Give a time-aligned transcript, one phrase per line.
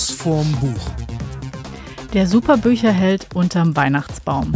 [0.00, 0.80] Schuss vorm Buch.
[2.14, 4.50] Der Superbücherheld unterm Weihnachtsbaum.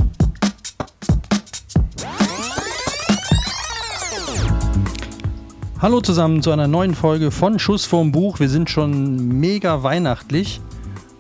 [5.83, 8.41] Hallo zusammen zu einer neuen Folge von Schuss vorm Buch.
[8.41, 10.63] Wir sind schon mega weihnachtlich.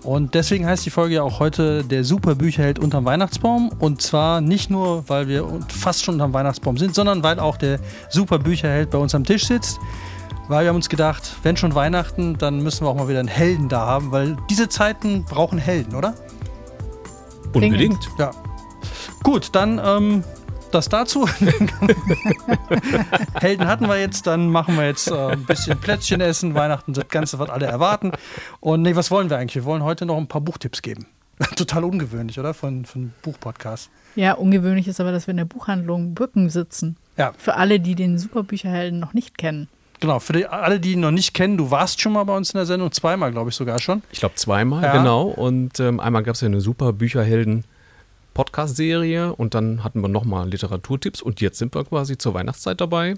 [0.04, 3.72] Und deswegen heißt die Folge ja auch heute der Superbücherheld unterm Weihnachtsbaum.
[3.78, 7.78] Und zwar nicht nur, weil wir fast schon unterm Weihnachtsbaum sind, sondern weil auch der
[8.08, 9.78] Superbücherheld bei uns am Tisch sitzt.
[10.46, 13.28] Weil wir haben uns gedacht, wenn schon Weihnachten, dann müssen wir auch mal wieder einen
[13.28, 16.14] Helden da haben, weil diese Zeiten brauchen Helden, oder?
[17.54, 18.08] Unbedingt.
[18.18, 18.30] Ja.
[19.22, 20.22] Gut, dann ähm,
[20.70, 21.26] das dazu.
[23.40, 27.08] Helden hatten wir jetzt, dann machen wir jetzt äh, ein bisschen Plätzchen essen, Weihnachten, das
[27.08, 28.12] Ganze, was alle erwarten.
[28.60, 29.54] Und nee, was wollen wir eigentlich?
[29.54, 31.06] Wir wollen heute noch ein paar Buchtipps geben.
[31.56, 32.52] Total ungewöhnlich, oder?
[32.52, 33.88] Von, von Buchpodcast.
[34.14, 36.96] Ja, ungewöhnlich ist aber, dass wir in der Buchhandlung Bücken sitzen.
[37.16, 37.32] Ja.
[37.38, 39.68] Für alle, die den Superbücherhelden noch nicht kennen.
[40.04, 42.50] Genau, für die, alle, die ihn noch nicht kennen, du warst schon mal bei uns
[42.50, 44.02] in der Sendung, zweimal, glaube ich sogar schon.
[44.12, 44.98] Ich glaube zweimal, Ja.
[44.98, 45.22] genau.
[45.28, 47.64] Und ähm, einmal gab es ja eine super Bücherhelden
[48.34, 53.14] Podcast-Serie und dann hatten wir nochmal Literaturtipps und jetzt sind wir quasi zur Weihnachtszeit dabei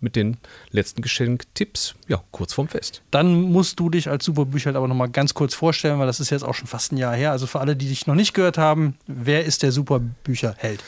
[0.00, 0.38] mit den
[0.72, 3.02] letzten Geschenktipps, ja, kurz vorm Fest.
[3.12, 6.30] Dann musst du dich als Superbücherheld aber noch mal ganz kurz vorstellen, weil das ist
[6.30, 7.30] jetzt auch schon fast ein Jahr her.
[7.30, 10.82] Also für alle, die dich noch nicht gehört haben, wer ist der Superbücherheld?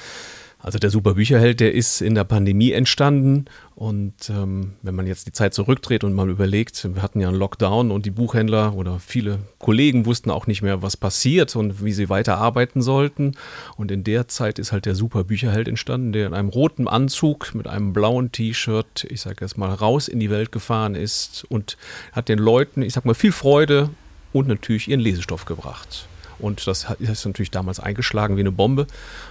[0.62, 5.26] Also der super Bücherheld, der ist in der Pandemie entstanden und ähm, wenn man jetzt
[5.26, 9.00] die Zeit zurückdreht und mal überlegt, wir hatten ja einen Lockdown und die Buchhändler oder
[9.00, 13.32] viele Kollegen wussten auch nicht mehr, was passiert und wie sie weiter arbeiten sollten
[13.76, 17.56] und in der Zeit ist halt der super Bücherheld entstanden, der in einem roten Anzug
[17.56, 21.76] mit einem blauen T-Shirt, ich sage jetzt mal, raus in die Welt gefahren ist und
[22.12, 23.90] hat den Leuten, ich sag mal, viel Freude
[24.32, 26.06] und natürlich ihren Lesestoff gebracht.
[26.42, 28.86] Und das ist natürlich damals eingeschlagen wie eine Bombe,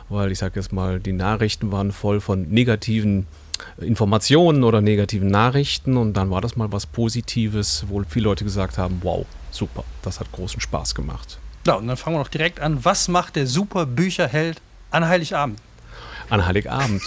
[0.09, 3.27] weil ich sage jetzt mal, die Nachrichten waren voll von negativen
[3.79, 8.77] Informationen oder negativen Nachrichten und dann war das mal was Positives, wo viele Leute gesagt
[8.77, 11.37] haben, wow, super, das hat großen Spaß gemacht.
[11.67, 12.83] Ja, und dann fangen wir doch direkt an.
[12.83, 14.59] Was macht der Superbücherheld
[14.89, 15.59] an Heiligabend?
[16.29, 17.03] An Heiligabend,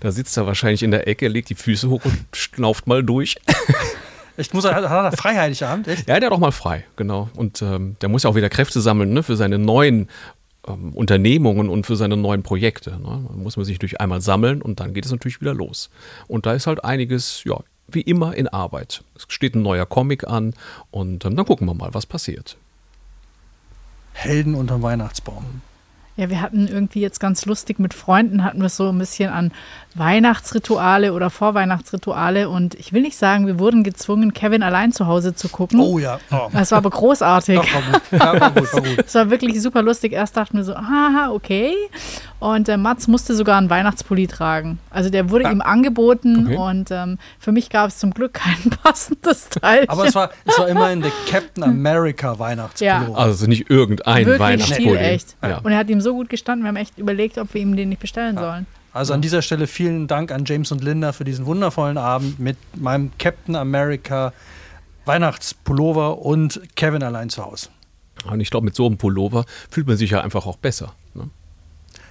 [0.00, 3.36] da sitzt er wahrscheinlich in der Ecke, legt die Füße hoch und schnauft mal durch.
[4.36, 6.08] Ich muss hat er Freiheiligabend, echt?
[6.08, 7.30] Ja, der hat auch mal frei, genau.
[7.34, 10.08] Und ähm, der muss ja auch wieder Kräfte sammeln ne, für seine neuen
[10.66, 12.90] ähm, Unternehmungen und für seine neuen Projekte.
[12.90, 13.24] Ne?
[13.28, 15.90] Da muss man sich durch einmal sammeln und dann geht es natürlich wieder los.
[16.28, 19.02] Und da ist halt einiges, ja, wie immer in Arbeit.
[19.14, 20.54] Es steht ein neuer Comic an
[20.90, 22.56] und ähm, dann gucken wir mal, was passiert.
[24.12, 25.62] Helden unterm Weihnachtsbaum.
[26.16, 29.52] Ja, wir hatten irgendwie jetzt ganz lustig mit Freunden, hatten wir so ein bisschen an
[29.94, 35.34] Weihnachtsrituale oder Vorweihnachtsrituale und ich will nicht sagen, wir wurden gezwungen, Kevin allein zu Hause
[35.34, 35.78] zu gucken.
[35.78, 36.18] Oh ja.
[36.30, 36.48] Oh.
[36.52, 37.56] Das war aber großartig.
[37.56, 38.02] Doch, war gut.
[38.12, 39.04] Ja, war gut, war gut.
[39.06, 40.12] Es war wirklich super lustig.
[40.12, 41.74] Erst dachten wir so, haha, okay.
[42.38, 44.78] Und äh, Mats musste sogar einen Weihnachtspulli tragen.
[44.90, 45.52] Also der wurde Ja.
[45.52, 46.56] ihm angeboten Okay.
[46.56, 49.84] und ähm, für mich gab es zum Glück kein passendes Teil.
[49.88, 53.16] Aber es war, es war immerhin der Captain America Weihnachtspullover.
[53.18, 54.96] Also nicht irgendein wirklich Weihnachtspulli.
[54.96, 55.36] stilecht.
[55.42, 55.58] Ja.
[55.58, 57.88] Und er hat ihm so gut gestanden, wir haben echt überlegt, ob wir ihm den
[57.88, 58.66] nicht bestellen sollen.
[58.92, 62.56] Also an dieser Stelle vielen Dank an James und Linda für diesen wundervollen Abend mit
[62.76, 64.32] meinem Captain America
[65.06, 67.68] Weihnachtspullover und Kevin allein zu Hause.
[68.30, 70.92] Und ich glaube, mit so einem Pullover fühlt man sich ja einfach auch besser.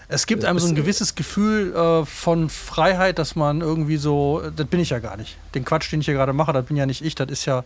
[0.07, 4.67] Es gibt einem so ein gewisses Gefühl äh, von Freiheit, dass man irgendwie so, das
[4.67, 5.37] bin ich ja gar nicht.
[5.55, 7.63] Den Quatsch, den ich hier gerade mache, das bin ja nicht ich, das ist ja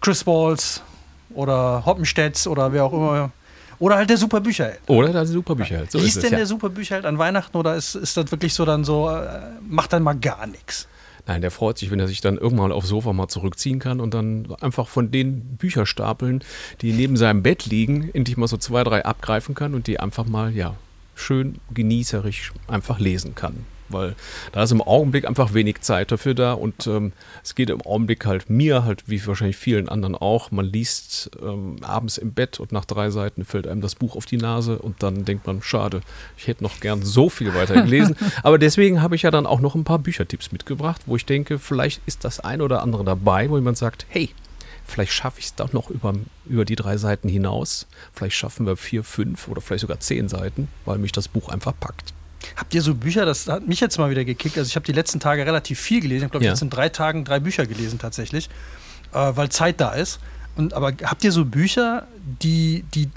[0.00, 0.82] Chris Walls
[1.30, 3.30] oder Hoppenstedts oder wer auch immer.
[3.78, 4.80] Oder halt der Superbücherheld.
[4.86, 5.92] Oder der Superbücherheld.
[5.92, 6.38] So Wie ist ist es, denn ja.
[6.38, 10.02] der Superbücherheld an Weihnachten oder ist, ist das wirklich so dann so, äh, macht dann
[10.02, 10.88] mal gar nichts?
[11.26, 14.14] Nein, der freut sich, wenn er sich dann irgendwann aufs Sofa mal zurückziehen kann und
[14.14, 16.42] dann einfach von den Bücherstapeln,
[16.80, 20.24] die neben seinem Bett liegen, endlich mal so zwei, drei abgreifen kann und die einfach
[20.24, 20.76] mal, ja,
[21.16, 23.64] schön genießerisch einfach lesen kann.
[23.88, 24.16] Weil
[24.52, 27.12] da ist im Augenblick einfach wenig Zeit dafür da und ähm,
[27.44, 31.76] es geht im Augenblick halt mir, halt wie wahrscheinlich vielen anderen auch, man liest ähm,
[31.82, 35.02] abends im Bett und nach drei Seiten fällt einem das Buch auf die Nase und
[35.02, 36.00] dann denkt man, schade,
[36.36, 38.16] ich hätte noch gern so viel weiter gelesen.
[38.42, 41.58] Aber deswegen habe ich ja dann auch noch ein paar Büchertipps mitgebracht, wo ich denke,
[41.58, 44.30] vielleicht ist das ein oder andere dabei, wo jemand sagt, hey,
[44.86, 46.14] vielleicht schaffe ich es doch noch über,
[46.46, 47.86] über die drei Seiten hinaus.
[48.12, 51.74] Vielleicht schaffen wir vier, fünf oder vielleicht sogar zehn Seiten, weil mich das Buch einfach
[51.78, 52.12] packt.
[52.54, 54.56] Habt ihr so Bücher, das hat mich jetzt mal wieder gekickt.
[54.56, 56.26] Also ich habe die letzten Tage relativ viel gelesen.
[56.26, 56.52] Ich glaube ich, Ja.
[56.52, 58.48] jetzt in drei Tagen drei Bücher gelesen tatsächlich,
[59.12, 60.20] äh, weil Zeit da ist.
[60.54, 62.06] Und, aber habt ihr so Bücher,
[62.42, 63.10] die, die,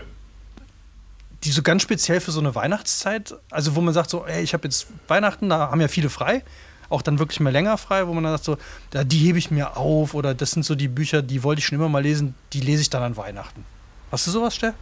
[1.44, 4.54] die so ganz speziell für so eine Weihnachtszeit, also wo man sagt so, ey, ich
[4.54, 6.44] habe jetzt Weihnachten, da haben ja viele frei,
[6.90, 8.58] auch dann wirklich mal länger frei, wo man dann sagt so,
[8.94, 11.66] ja, die hebe ich mir auf oder das sind so die Bücher, die wollte ich
[11.66, 13.64] schon immer mal lesen, die lese ich dann an Weihnachten.
[14.12, 14.74] Hast du sowas, Stell?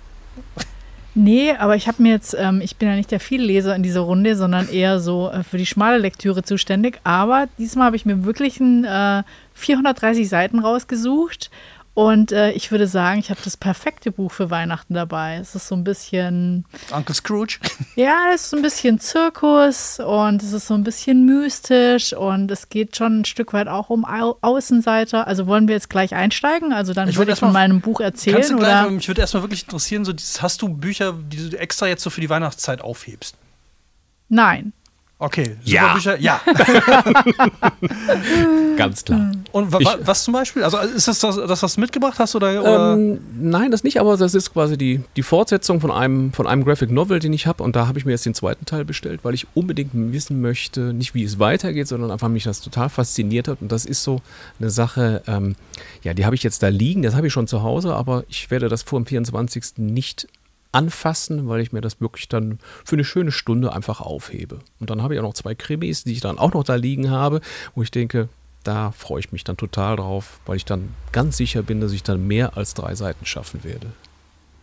[1.19, 4.01] Nee, aber ich habe mir jetzt, ähm, ich bin ja nicht der Vielleser in dieser
[4.01, 6.99] Runde, sondern eher so äh, für die schmale Lektüre zuständig.
[7.03, 9.23] Aber diesmal habe ich mir wirklich ein äh,
[9.55, 11.49] 430 Seiten rausgesucht
[11.97, 15.37] Und äh, ich würde sagen, ich habe das perfekte Buch für Weihnachten dabei.
[15.37, 16.63] Es ist so ein bisschen.
[16.91, 17.57] Uncle Scrooge.
[17.95, 22.51] Ja, es ist so ein bisschen Zirkus und es ist so ein bisschen mystisch und
[22.51, 25.25] es geht schon ein Stück weit auch um Au Außenseiter.
[25.25, 26.71] Also wollen wir jetzt gleich einsteigen?
[26.71, 28.35] Also dann Ich würde würd ich von meinem Buch erzählen.
[28.35, 28.91] Kannst du gleich, Oder?
[28.91, 32.11] mich würde erstmal wirklich interessieren, so dieses, hast du Bücher, die du extra jetzt so
[32.11, 33.35] für die Weihnachtszeit aufhebst?
[34.29, 34.73] Nein.
[35.19, 35.93] Okay, super Ja.
[35.95, 36.39] Bücher, ja.
[38.77, 39.31] Ganz klar.
[39.51, 40.63] Und wa Ich- wa was zum Beispiel?
[40.63, 42.61] Also ist das das, das was du mitgebracht hast oder?
[42.61, 42.93] oder?
[42.93, 46.63] Ähm, nein, das nicht, aber das ist quasi die, die Fortsetzung von einem, von einem
[46.63, 47.63] Graphic Novel, den ich habe.
[47.63, 50.93] Und da habe ich mir jetzt den zweiten Teil bestellt, weil ich unbedingt wissen möchte,
[50.93, 53.61] nicht wie es weitergeht, sondern einfach mich das total fasziniert hat.
[53.61, 54.21] Und das ist so
[54.59, 55.55] eine Sache, ähm,
[56.03, 58.51] ja, die habe ich jetzt da liegen, das habe ich schon zu Hause, aber ich
[58.51, 59.77] werde das vor dem 24.
[59.77, 60.27] nicht
[60.71, 64.59] anfassen, weil ich mir das wirklich dann für eine schöne Stunde einfach aufhebe.
[64.79, 67.09] Und dann habe ich auch noch zwei Krimis, die ich dann auch noch da liegen
[67.09, 67.41] habe,
[67.75, 68.29] wo ich denke,
[68.63, 72.03] da freue ich mich dann total drauf, weil ich dann ganz sicher bin, dass ich
[72.03, 73.87] dann mehr als drei Seiten schaffen werde.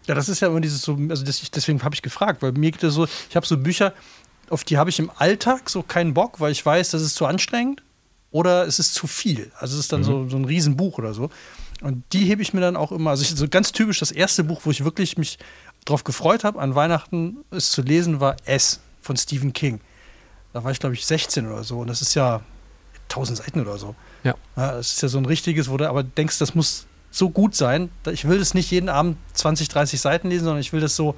[0.06, 2.82] Ja, das ist ja immer dieses so, also deswegen habe ich gefragt, weil mir geht
[2.82, 3.94] es so, ich habe so Bücher,
[4.50, 7.24] auf die habe ich im Alltag so keinen Bock, weil ich weiß, das ist zu
[7.24, 7.82] anstrengend
[8.30, 9.50] oder es ist zu viel.
[9.58, 11.30] Also es ist dann so, so ein Riesenbuch oder so.
[11.80, 14.44] Und die hebe ich mir dann auch immer, also ich, so ganz typisch das erste
[14.44, 15.38] Buch, wo ich wirklich mich
[15.84, 19.80] drauf gefreut habe, an Weihnachten es zu lesen, war S von Stephen King.
[20.52, 22.40] Da war ich, glaube ich, 16 oder so und das ist ja
[23.10, 23.94] 1000 Seiten oder so.
[24.22, 24.34] Ja.
[24.56, 27.90] das ist ja so ein richtiges, wo du aber denkst, das muss so gut sein.
[28.10, 31.14] Ich will das nicht jeden Abend 20, 30 Seiten lesen, sondern ich will das so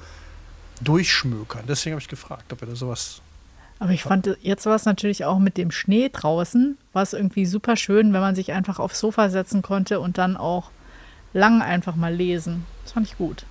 [0.81, 1.63] durchschmökern.
[1.67, 3.21] Deswegen habe ich gefragt, ob er da sowas.
[3.79, 7.45] Aber ich fand, jetzt war es natürlich auch mit dem Schnee draußen, war es irgendwie
[7.45, 10.71] super schön, wenn man sich einfach aufs Sofa setzen konnte und dann auch
[11.33, 12.65] lang einfach mal lesen.
[12.83, 13.45] Das fand ich gut.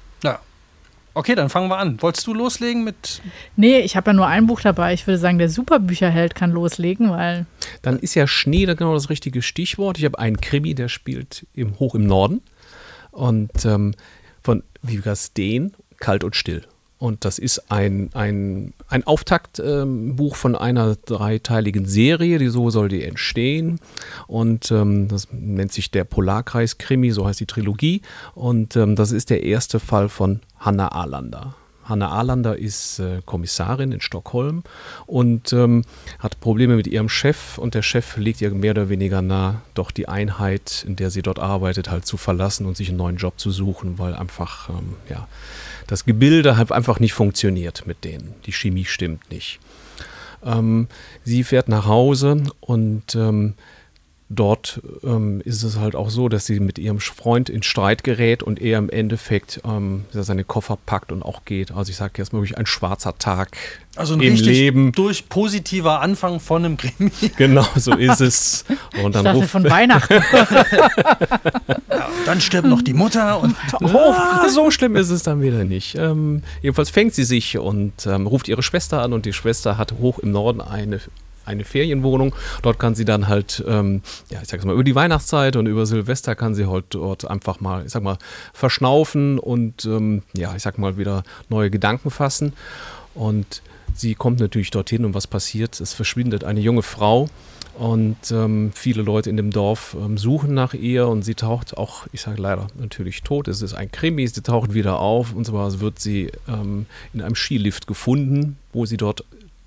[1.16, 2.02] Okay, dann fangen wir an.
[2.02, 3.22] Wolltest du loslegen mit.
[3.56, 4.92] Nee, ich habe ja nur ein Buch dabei.
[4.92, 7.46] Ich würde sagen, der Superbücherheld kann loslegen, weil
[7.80, 9.96] Dann ist ja Schnee da genau das richtige Stichwort.
[9.96, 12.42] Ich habe einen Krimi, der spielt im, hoch im Norden
[13.12, 13.94] und ähm,
[14.42, 16.64] von Vivica Steen, Kalt und Still.
[16.98, 22.88] Und das ist ein, ein, ein Auftaktbuch ähm, von einer dreiteiligen Serie, die so soll
[22.88, 23.81] die entstehen.
[24.26, 28.00] Und ähm, das nennt sich der Polarkreis-Krimi, so heißt die Trilogie.
[28.34, 31.54] Und ähm, das ist der erste Fall von Hannah Arlander.
[31.88, 34.62] Hannah Arlander ist äh, Kommissarin in Stockholm
[35.06, 35.84] und ähm,
[36.19, 39.90] hat Probleme mit ihrem Chef und der Chef legt ihr mehr oder weniger nahe, doch
[39.90, 43.38] die Einheit, in der sie dort arbeitet, halt zu verlassen und sich einen neuen Job
[43.38, 45.28] zu suchen, weil einfach ähm, ja,
[45.87, 48.35] das Gebilde halt einfach nicht funktioniert mit denen.
[48.47, 49.61] Die Chemie stimmt nicht.
[50.44, 50.88] Ähm,
[51.25, 53.55] sie fährt nach Hause und ähm,
[54.28, 58.43] dort ähm, ist es halt auch so, dass sie mit ihrem Freund in Streit gerät
[58.43, 61.70] und er im Endeffekt ähm, seine Koffer packt und auch geht.
[61.73, 63.56] Also ich sage jetzt mal wirklich ein schwarzer Tag
[63.94, 64.93] Also ein im richtig Leben.
[64.93, 67.12] durch positiver Anfang von einem Krimi.
[67.37, 68.64] Genau, so ist es.
[69.02, 70.20] Und ich dann dachte ruft von Weihnachten.
[72.26, 73.55] Dann stirbt noch die Mutter und.
[73.82, 75.94] Ah, so schlimm ist es dann wieder nicht.
[75.94, 79.93] Ähm, jedenfalls fängt sie sich und ähm, ruft ihre Schwester an und die Schwester hat
[79.93, 81.00] hoch im Norden eine,
[81.46, 82.34] eine Ferienwohnung.
[82.62, 85.87] Dort kann sie dann halt, ähm, ja, ich sag's mal, über die Weihnachtszeit und über
[85.87, 88.19] Silvester kann sie halt dort einfach mal, ich sag mal,
[88.52, 92.52] verschnaufen und ähm, ja, ich sag mal, wieder neue Gedanken fassen.
[93.14, 93.62] Und
[93.94, 95.81] sie kommt natürlich dorthin und was passiert?
[95.81, 97.28] Es verschwindet eine junge Frau
[97.78, 102.06] und ähm, viele Leute in dem Dorf ähm, suchen nach ihr und sie taucht auch,
[102.12, 105.80] ich sage leider natürlich tot, es ist ein Krimi, sie taucht wieder auf und zwar
[105.80, 109.25] wird sie ähm, in einem Skilift gefunden, wo sie dort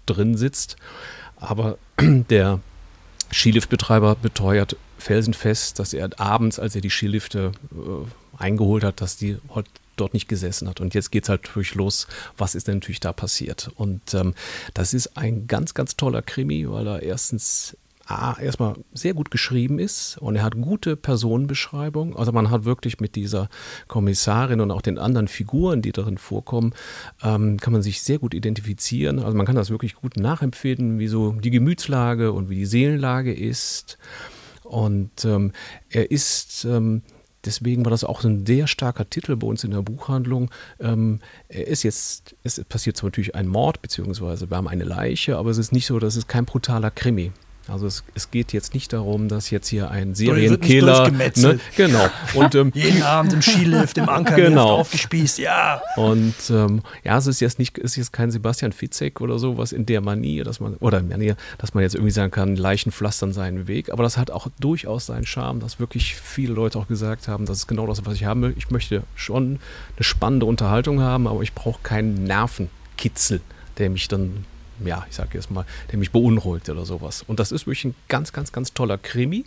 [0.08, 0.75] drin sitzt.
[1.39, 2.60] Aber der
[3.31, 9.38] Skiliftbetreiber beteuert felsenfest, dass er abends, als er die Skilifte äh, eingeholt hat, dass die
[9.96, 10.79] dort nicht gesessen hat.
[10.79, 13.69] Und jetzt geht es halt natürlich los, was ist denn natürlich da passiert.
[13.75, 14.34] Und ähm,
[14.74, 17.75] das ist ein ganz, ganz toller Krimi, weil er erstens
[18.39, 22.16] erstmal sehr gut geschrieben ist und er hat gute Personenbeschreibung.
[22.16, 23.50] Also man hat wirklich mit dieser
[23.88, 26.74] Kommissarin und auch den anderen Figuren, die darin vorkommen,
[27.24, 29.20] ähm, kann man sich sehr gut identifizieren.
[29.20, 33.34] Also man kann das wirklich gut nachempfinden, wie so die Gemütslage und wie die Seelenlage
[33.34, 33.98] ist.
[34.63, 35.51] Und ähm,
[35.89, 37.01] er ist ähm,
[37.46, 40.51] Deswegen war das auch ein sehr starker Titel bei uns in der Buchhandlung.
[40.80, 45.38] Ähm, er ist jetzt, es passiert zwar natürlich ein Mord, beziehungsweise wir haben eine Leiche,
[45.38, 47.32] aber es ist nicht so, dass es kein brutaler Krimi.
[47.70, 51.10] Also es, es geht jetzt nicht darum, dass jetzt hier ein Serienkiller.
[51.12, 52.08] Ne, genau.
[52.34, 54.78] Und ähm, Jeden Abend im Skilift, im Ankerlift Genau.
[54.80, 55.82] aufgespießt, ja.
[55.96, 59.72] Und ähm, ja, es ist jetzt nicht, es ist jetzt kein Sebastian Fitzek oder sowas
[59.72, 63.34] in der Manier, dass man, oder Manier, dass man jetzt irgendwie sagen kann, Leichen pflastern
[63.34, 63.92] seinen Weg.
[63.92, 67.58] Aber das hat auch durchaus seinen Charme, dass wirklich viele Leute auch gesagt haben, das
[67.60, 68.54] ist genau das, was ich haben will.
[68.58, 69.60] Ich möchte schon
[69.96, 73.42] eine spannende Unterhaltung haben, aber ich brauche keinen Nervenkitzel,
[73.78, 74.46] der mich dann
[74.86, 77.24] ja, ich sage jetzt mal, der mich beunruhigt oder sowas.
[77.28, 79.46] Und das ist wirklich ein ganz, ganz, ganz toller Krimi.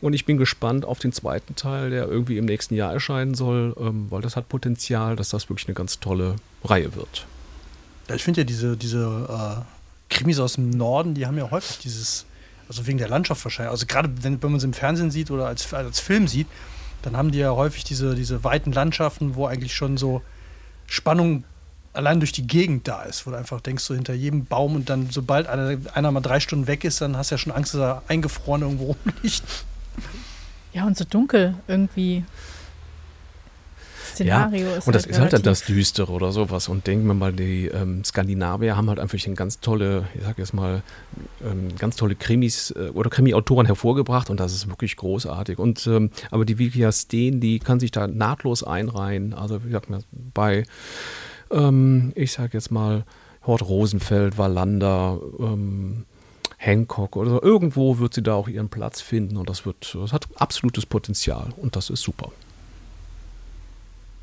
[0.00, 3.76] Und ich bin gespannt auf den zweiten Teil, der irgendwie im nächsten Jahr erscheinen soll,
[3.78, 7.26] ähm, weil das hat Potenzial, dass das wirklich eine ganz tolle Reihe wird.
[8.08, 11.78] Ja, ich finde ja diese, diese äh, Krimis aus dem Norden, die haben ja häufig
[11.78, 12.24] dieses,
[12.68, 15.46] also wegen der Landschaft wahrscheinlich, also gerade wenn, wenn man es im Fernsehen sieht oder
[15.46, 16.46] als, als Film sieht,
[17.02, 20.22] dann haben die ja häufig diese, diese weiten Landschaften, wo eigentlich schon so
[20.86, 21.44] Spannung
[21.92, 24.90] allein durch die Gegend da ist, wo du einfach denkst, so hinter jedem Baum und
[24.90, 27.74] dann, sobald einer, einer mal drei Stunden weg ist, dann hast du ja schon Angst,
[27.74, 29.64] dass er eingefroren irgendwo rumliegt.
[30.72, 32.24] Ja, und so dunkel irgendwie.
[34.14, 36.68] Szenario ja, ist und das halt ist halt dann das Düstere oder sowas.
[36.68, 40.38] Und denken wir mal, die ähm, Skandinavier haben halt einfach eine ganz tolle, ich sag
[40.38, 40.82] jetzt mal,
[41.44, 45.58] ähm, ganz tolle Krimis äh, oder Krimi-Autoren hervorgebracht und das ist wirklich großartig.
[45.58, 49.32] Und ähm, aber die Vikia Steen, die kann sich da nahtlos einreihen.
[49.32, 49.88] Also wie gesagt,
[50.34, 50.64] bei,
[51.50, 53.04] ähm, ich sag jetzt mal,
[53.46, 56.04] Hort Rosenfeld, Wallander, ähm,
[56.58, 57.42] Hancock oder so.
[57.42, 61.48] irgendwo wird sie da auch ihren Platz finden und das wird, das hat absolutes Potenzial
[61.56, 62.30] und das ist super.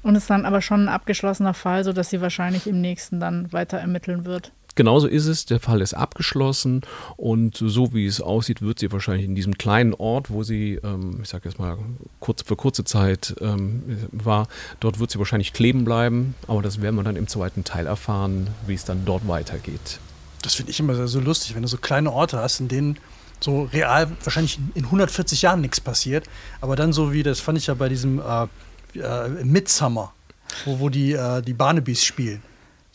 [0.03, 3.79] Und ist dann aber schon ein abgeschlossener Fall, sodass sie wahrscheinlich im nächsten dann weiter
[3.79, 4.51] ermitteln wird.
[4.77, 6.81] Genauso ist es, der Fall ist abgeschlossen
[7.15, 11.19] und so wie es aussieht, wird sie wahrscheinlich in diesem kleinen Ort, wo sie, ähm,
[11.23, 11.79] ich sage jetzt mal,
[12.19, 13.81] kurz, für kurze Zeit ähm,
[14.11, 14.47] war,
[14.79, 18.51] dort wird sie wahrscheinlich kleben bleiben, aber das werden wir dann im zweiten Teil erfahren,
[18.67, 19.97] wie es dann dort weitergeht.
[20.43, 22.99] Das finde ich immer so- lustig, wenn du so kleine Orte hast, in denen
[23.39, 26.27] so real wahrscheinlich in 140 Jahren nichts passiert,
[26.61, 30.13] aber dann so wie, das fand ich ja bei diesem äh, äh, Midsummer,
[30.65, 32.43] wo, wo die, äh, die Barnabys spielen.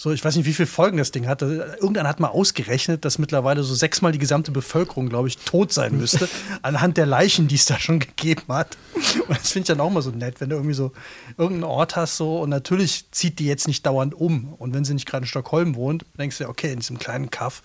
[0.03, 1.77] So, ich weiß nicht, wie viele Folgen das Ding hatte.
[1.81, 5.97] Irgendeiner hat mal ausgerechnet, dass mittlerweile so sechsmal die gesamte Bevölkerung, glaube ich, tot sein
[5.97, 6.29] müsste,
[6.63, 8.77] anhand der Leichen, die es da schon gegeben hat.
[8.97, 10.91] Und das finde ich dann auch mal so nett, wenn du irgendwie so
[11.39, 14.55] irgendeinen Ort hast, so, und natürlich zieht die jetzt nicht dauernd um.
[14.55, 17.31] Und wenn sie nicht gerade in Stockholm wohnt, denkst du, ja, okay, in diesem kleinen
[17.31, 17.63] Kaff,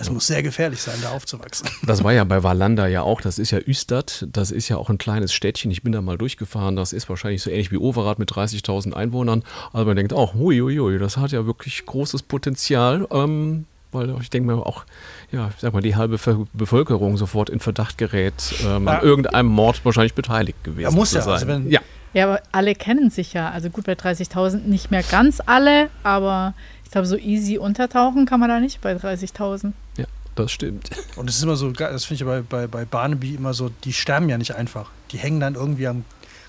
[0.00, 1.68] es muss sehr gefährlich sein, da aufzuwachsen.
[1.86, 4.90] Das war ja bei Wallander ja auch, das ist ja Ystad, das ist ja auch
[4.90, 8.18] ein kleines Städtchen, ich bin da mal durchgefahren, das ist wahrscheinlich so ähnlich wie Overath
[8.18, 13.64] mit 30.000 Einwohnern, aber man denkt auch, huiuiui, das hat ja wirklich großes Potenzial, ähm,
[13.92, 14.84] weil ich denke mir auch,
[15.32, 16.18] ja, ich sag mal, die halbe
[16.52, 18.98] Bevölkerung sofort in Verdacht gerät, ähm, Ja.
[18.98, 21.32] an irgendeinem Mord wahrscheinlich beteiligt gewesen Ja, muss zu ja, sein.
[21.34, 21.80] also wenn- ja,
[22.14, 23.50] Ja, aber alle kennen sich ja.
[23.50, 26.54] Also gut, bei 30.000 nicht mehr ganz alle, aber
[26.88, 29.72] ich glaube, so easy untertauchen kann man da nicht bei 30.000.
[29.98, 30.88] ja, das stimmt.
[31.16, 33.68] Und es ist immer so, geil, das finde ich bei, bei, bei Barnaby immer so,
[33.84, 34.90] die sterben ja nicht einfach.
[35.12, 36.04] Die hängen dann irgendwie am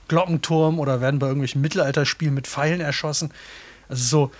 [0.07, 3.31] Glockenturm oder werden bei irgendwelchen Mittelalterspielen mit Pfeilen erschossen.
[3.89, 4.31] Also so,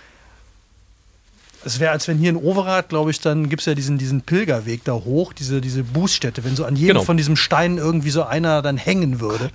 [1.66, 4.22] es wäre, als wenn hier in Overath, glaube ich, dann gibt es ja diesen, diesen
[4.22, 7.04] Pilgerweg da hoch, diese, diese Bußstätte, wenn so an jedem Genau.
[7.04, 9.50] von diesen Steinen irgendwie so einer dann hängen würde.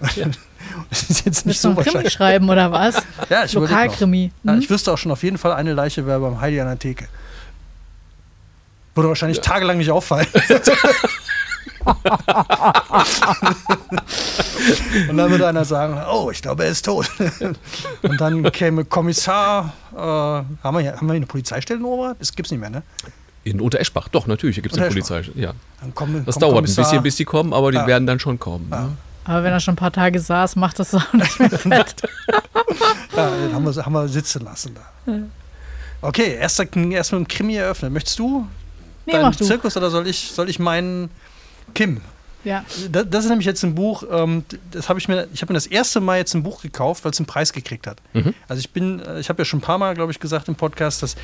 [0.90, 2.96] Das ist jetzt nicht Willst du so einen Krimi schreiben oder was?
[3.30, 3.52] Ja, ich.
[3.52, 4.32] Lokalkrimi.
[4.44, 4.58] Ja, Hm?
[4.60, 7.06] ich wüsste auch schon auf jeden Fall, eine Leiche wäre beim Heidi an der Theke.
[8.94, 10.26] Würde wahrscheinlich tagelang nicht auffallen.
[15.08, 17.08] Und dann würde einer sagen, oh, ich glaube, er ist tot.
[18.02, 22.16] Und dann käme Kommissar, äh, haben, wir hier, haben wir hier eine Polizeistelle in Overath?
[22.20, 22.82] Das gibt es nicht mehr, ne?
[23.44, 25.16] In Untereschbach, doch, natürlich, hier gibt es eine Untereschbach.
[25.22, 25.40] Polizei.
[25.40, 25.52] Ja.
[25.80, 27.86] Dann kommen, Das dauert Kommissar, ein bisschen, bis die kommen, aber die Ja.
[27.86, 28.66] werden dann schon kommen.
[28.70, 28.80] Ja.
[28.82, 28.96] Ne?
[29.26, 31.94] Aber wenn er schon ein paar Tage saß, macht das auch nicht mehr fett.
[33.16, 35.12] Ja, den haben wir, haben wir sitzen lassen da.
[36.00, 37.92] Okay, erst, erst mit dem Krimi eröffnen.
[37.92, 38.46] Möchtest du
[39.06, 39.44] Nee, deinen du.
[39.44, 41.10] Zirkus oder soll ich, soll ich meinen
[41.74, 42.00] Kim?
[42.44, 42.64] Ja.
[42.90, 45.56] Das, das ist nämlich jetzt ein Buch, ähm, das habe ich mir, ich habe mir
[45.56, 47.98] das erste Mal jetzt ein Buch gekauft, weil es einen Preis gekriegt hat.
[48.12, 48.34] Mhm.
[48.48, 50.54] Also ich bin, äh, ich habe ja schon ein paar Mal, glaube ich, gesagt im
[50.54, 51.16] Podcast, dass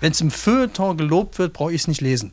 [0.00, 2.32] wenn es im Feuilleton gelobt wird, brauche ich es nicht lesen.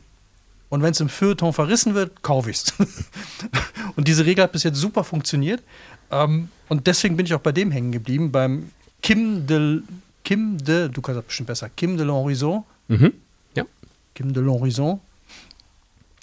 [0.70, 2.74] Und wenn es im Feuilleton verrissen wird, kaufe ich es.
[3.96, 5.62] und diese Regel hat bis jetzt super funktioniert.
[6.10, 8.70] Ähm, und deswegen bin ich auch bei dem hängen geblieben, beim
[9.02, 9.80] Kim de,
[10.24, 12.64] Kim de, du kannst das bestimmt besser, Kim de l'Horizon.
[12.88, 13.12] Mhm.
[13.54, 13.64] Ja.
[14.14, 14.98] Kim de l'Horizon.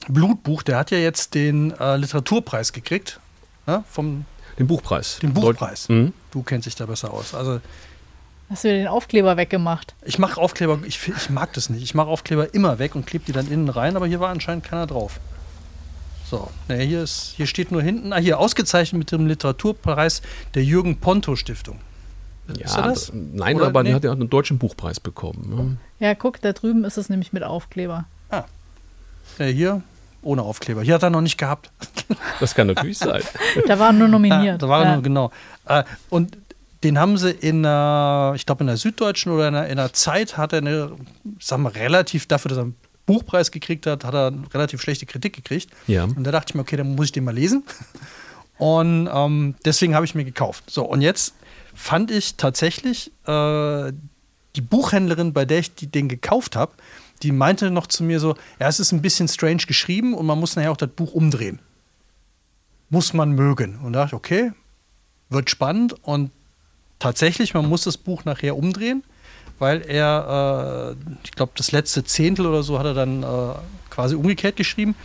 [0.07, 3.19] Blutbuch, der hat ja jetzt den äh, Literaturpreis gekriegt.
[3.65, 4.25] Ne, vom,
[4.59, 5.17] Den Buchpreis.
[5.19, 5.89] Den Buchpreis.
[5.89, 6.13] Mhm.
[6.31, 7.33] du kennst dich da besser aus.
[7.33, 7.59] Also
[8.49, 9.95] Hast du den Aufkleber weggemacht?
[10.05, 11.81] ich mache Aufkleber, ich, ich mag das nicht.
[11.83, 14.63] Ich mache Aufkleber immer weg und klebe die dann innen rein, aber hier war anscheinend
[14.63, 15.19] keiner drauf.
[16.29, 20.21] So, ne, hier, ist, hier steht nur hinten, ah, hier ausgezeichnet mit dem Literaturpreis
[20.53, 21.79] der Jürgen Ponto Stiftung.
[22.47, 23.11] Ja, Ist er das?
[23.13, 23.89] Nein, Oder- aber nee?
[23.89, 25.55] der hat ja einen deutschen Buchpreis bekommen.
[25.55, 25.77] ne?
[26.05, 28.05] Ja, guck, da drüben ist es nämlich mit Aufkleber.
[28.31, 28.45] Ja,
[29.45, 29.81] hier
[30.21, 30.81] ohne Aufkleber.
[30.83, 31.71] Hier hat er noch nicht gehabt.
[32.39, 33.21] Das kann natürlich sein.
[33.67, 34.61] Da waren nur Ja, nominiert.
[34.61, 34.93] da war er ja.
[34.93, 35.31] nur, genau.
[35.67, 36.37] Äh, und
[36.85, 39.91] den haben sie in der, ich glaube in der Süddeutschen oder in der, in der
[39.93, 40.91] Zeit hat er eine,
[41.39, 42.75] sagen wir relativ, dafür, dass er einen
[43.07, 45.71] Buchpreis gekriegt hat, hat er eine relativ schlechte Kritik gekriegt.
[45.87, 46.03] Ja.
[46.03, 47.63] Und da dachte ich mir, okay, dann muss ich den mal lesen.
[48.57, 50.69] Und ähm, deswegen habe ich mir gekauft.
[50.69, 51.33] So, und jetzt
[51.73, 53.91] fand ich tatsächlich äh,
[54.55, 56.71] die Buchhändlerin, bei der ich die, den gekauft habe,
[57.21, 60.39] die meinte noch zu mir so, ja, es ist ein bisschen strange geschrieben und man
[60.39, 61.59] muss nachher auch das Buch umdrehen.
[62.89, 63.77] Muss man mögen.
[63.79, 64.51] Und da dachte ich, okay,
[65.27, 66.31] wird spannend und
[66.99, 69.03] tatsächlich, man muss das Buch nachher umdrehen,
[69.59, 73.25] weil er, äh, ich glaube, das letzte Zehntel oder so hat er dann äh,
[73.89, 74.95] quasi umgekehrt geschrieben.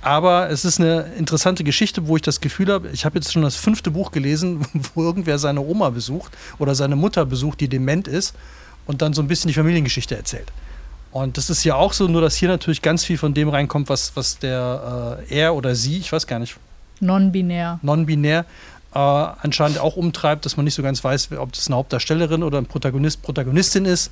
[0.00, 3.42] Aber es ist eine interessante Geschichte, wo ich das Gefühl habe, ich habe jetzt schon
[3.42, 8.06] das fünfte Buch gelesen, wo irgendwer seine Oma besucht oder seine Mutter besucht, die dement
[8.06, 8.34] ist
[8.86, 10.52] und dann so ein bisschen die Familiengeschichte erzählt.
[11.10, 13.88] Und das ist ja auch so, nur dass hier natürlich ganz viel von dem reinkommt,
[13.88, 16.56] was, was der äh, er oder sie, ich weiß gar nicht.
[17.00, 17.80] Non-binär.
[17.82, 18.44] Non-binär
[18.98, 22.58] äh, anscheinend auch umtreibt, dass man nicht so ganz weiß, ob das eine Hauptdarstellerin oder
[22.58, 24.10] ein Protagonist, Protagonistin ist.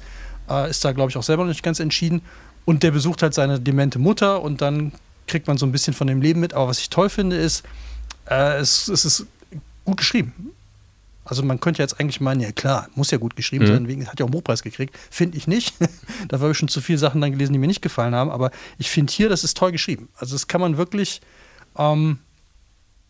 [0.48, 2.22] Äh, ist da, glaube ich, auch selber noch nicht ganz entschieden.
[2.64, 4.92] Und der besucht halt seine demente Mutter und dann
[5.26, 6.54] kriegt man so ein bisschen von dem Leben mit.
[6.54, 7.64] Aber was ich toll finde, ist,
[8.30, 9.26] äh, es, es ist
[9.84, 10.52] gut geschrieben.
[11.24, 13.68] Also man könnte jetzt eigentlich meinen, ja klar, muss ja gut geschrieben mhm.
[13.68, 14.96] sein, wegen hat ja auch einen Buchpreis gekriegt.
[15.10, 15.74] Finde ich nicht.
[16.28, 18.30] da habe ich schon zu viele Sachen dann gelesen, die mir nicht gefallen haben.
[18.30, 20.08] Aber ich finde hier, das ist toll geschrieben.
[20.16, 21.22] Also das kann man wirklich,
[21.76, 22.20] ähm,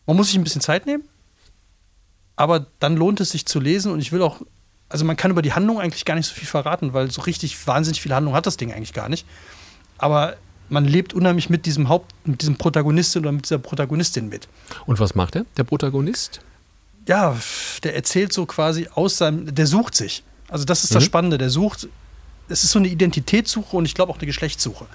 [0.06, 1.04] man muss sich ein bisschen Zeit nehmen,
[2.36, 4.40] aber dann lohnt es sich zu lesen und ich will auch,
[4.88, 7.66] also man kann über die Handlung eigentlich gar nicht so viel verraten, weil so richtig
[7.66, 9.26] wahnsinnig viel Handlung hat das Ding eigentlich gar nicht.
[9.98, 10.36] Aber
[10.68, 14.48] man lebt unheimlich mit diesem Haupt, mit diesem Protagonistin oder mit dieser Protagonistin mit.
[14.84, 16.40] Und was macht er, der Protagonist?
[17.06, 17.36] ja,
[17.82, 20.22] der erzählt so quasi aus seinem, der sucht sich.
[20.48, 21.06] Also das ist das mhm.
[21.06, 21.88] Spannende, der sucht,
[22.48, 24.86] es ist so eine Identitätssuche und ich glaube auch eine Geschlechtssuche.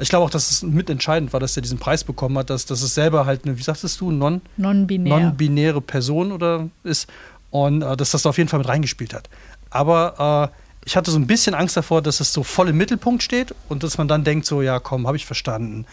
[0.00, 2.82] Ich glaube auch, dass es mitentscheidend war, dass er diesen Preis bekommen hat, dass, dass
[2.82, 5.18] es selber halt eine, wie sagtest du, non, non-binär.
[5.18, 7.08] non-binäre Person oder ist
[7.50, 9.28] und äh, dass das da auf jeden Fall mit reingespielt hat.
[9.70, 13.22] Aber äh, ich hatte so ein bisschen Angst davor, dass es so voll im Mittelpunkt
[13.22, 15.84] steht und dass man dann denkt, so, ja, komm, habe ich verstanden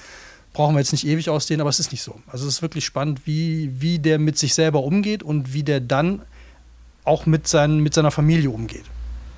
[0.55, 2.19] brauchen wir jetzt nicht ewig ausdehnen, aber es ist nicht so.
[2.27, 5.81] Also es ist wirklich spannend, wie, wie der mit sich selber umgeht und wie der
[5.81, 6.21] dann
[7.03, 8.85] auch mit, seinen, mit seiner Familie umgeht.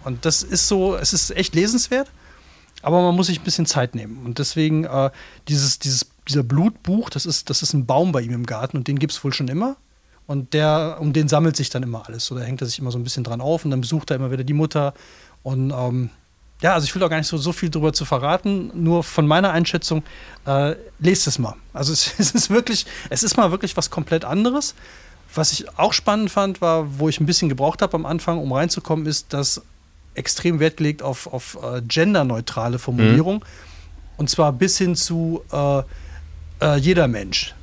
[0.06, 2.10] Und das ist so, es ist echt lesenswert,
[2.82, 4.26] aber man muss sich ein bisschen Zeit nehmen.
[4.26, 5.10] Und deswegen äh,
[5.48, 8.88] dieses, dieses, dieser Blutbuch, das ist, das ist ein Baum bei ihm im Garten und
[8.88, 9.78] den gibt es wohl schon immer.
[10.28, 12.26] Und der, um den sammelt sich dann immer alles.
[12.26, 14.18] So, da hängt er sich immer so ein bisschen dran auf und dann besucht er
[14.18, 14.94] immer wieder die Mutter.
[15.42, 16.10] Und ähm,
[16.62, 19.26] ja, also ich will auch gar nicht so, so viel darüber zu verraten, nur von
[19.26, 20.04] meiner Einschätzung,
[20.46, 21.56] äh, lest es mal.
[21.72, 24.76] Also es, es, ist wirklich, es ist mal wirklich was komplett anderes.
[25.34, 28.52] Was ich auch spannend fand, war, wo ich ein bisschen gebraucht habe am Anfang, um
[28.52, 29.62] reinzukommen, ist, dass
[30.18, 33.36] extrem Wert gelegt auf, auf äh, genderneutrale Formulierung.
[33.36, 33.44] Mhm.
[34.18, 35.84] Und zwar bis hin zu äh,
[36.62, 37.54] äh, jeder Mensch.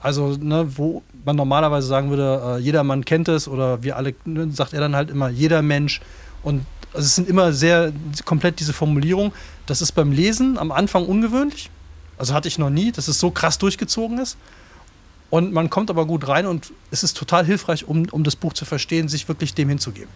[0.00, 4.14] Also, ne, wo man normalerweise sagen würde, äh, jeder Mann kennt es oder wir alle,
[4.24, 6.00] ne, sagt er dann halt immer jeder Mensch.
[6.42, 7.92] Und also es sind immer sehr
[8.24, 9.32] komplett diese Formulierung.
[9.66, 11.70] Das ist beim Lesen am Anfang ungewöhnlich.
[12.18, 14.36] Also hatte ich noch nie, dass es so krass durchgezogen ist.
[15.30, 18.52] Und man kommt aber gut rein und es ist total hilfreich, um, um das Buch
[18.52, 20.10] zu verstehen, sich wirklich dem hinzugeben.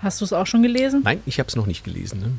[0.00, 1.02] Hast du es auch schon gelesen?
[1.04, 2.20] Nein, ich habe es noch nicht gelesen.
[2.20, 2.30] Ne?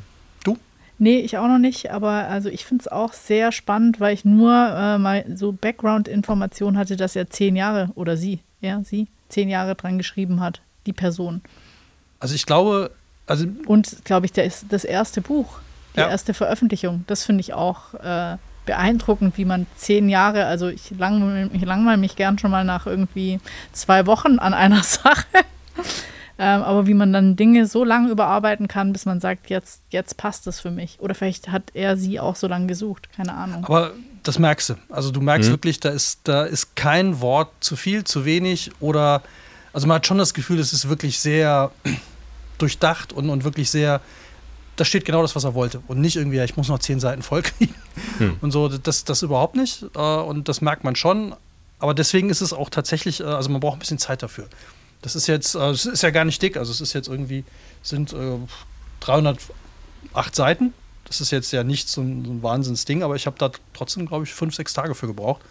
[0.44, 0.58] Du?
[0.98, 4.26] Nee, ich auch noch nicht, aber also ich finde es auch sehr spannend, weil ich
[4.26, 9.50] nur äh, mal so Background-Informationen hatte, dass er zehn Jahre oder sie, ja, sie, zehn
[9.50, 11.42] Jahre dran geschrieben hat, die Person.
[12.20, 12.92] Also ich glaube,
[13.28, 15.60] also und glaube ich, der ist das erste Buch,
[15.96, 16.10] die ja.
[16.10, 17.06] erste Veröffentlichung.
[17.08, 21.98] Das finde ich auch äh, beeindruckend, wie man zehn Jahre, also ich langweile ich langweil
[21.98, 23.40] mich gern schon mal nach irgendwie
[23.72, 25.26] zwei Wochen an einer Sache.
[26.42, 30.16] Ähm, aber wie man dann Dinge so lange überarbeiten kann, bis man sagt, jetzt, jetzt
[30.16, 30.98] passt das für mich.
[31.00, 33.66] Oder vielleicht hat er sie auch so lange gesucht, keine Ahnung.
[33.66, 33.92] Aber
[34.24, 34.76] das merkst du.
[34.90, 35.54] Also du merkst mhm.
[35.54, 39.22] wirklich, da ist, da ist kein Wort zu viel, zu wenig oder
[39.74, 41.72] also man hat schon das Gefühl, es ist wirklich sehr
[42.58, 44.00] durchdacht und, und wirklich sehr,
[44.78, 45.82] da steht genau das, was er wollte.
[45.88, 47.76] Und nicht irgendwie, ja, ich muss noch zehn Seiten voll kriegen.
[48.18, 48.38] Hm.
[48.42, 49.84] Und so, das, das überhaupt nicht.
[49.94, 51.36] Äh, und das merkt man schon.
[51.80, 54.48] Aber deswegen ist es auch tatsächlich, äh, also man braucht ein bisschen Zeit dafür.
[55.02, 57.44] Das ist jetzt, äh, es ist ja gar nicht dick, also es ist jetzt irgendwie,
[57.82, 58.14] sind
[59.00, 60.74] 308 Seiten.
[61.06, 64.06] Das ist jetzt ja nicht so ein, so ein Wahnsinnsding, aber ich habe da trotzdem,
[64.06, 65.42] glaube ich, fünf, sechs Tage für gebraucht,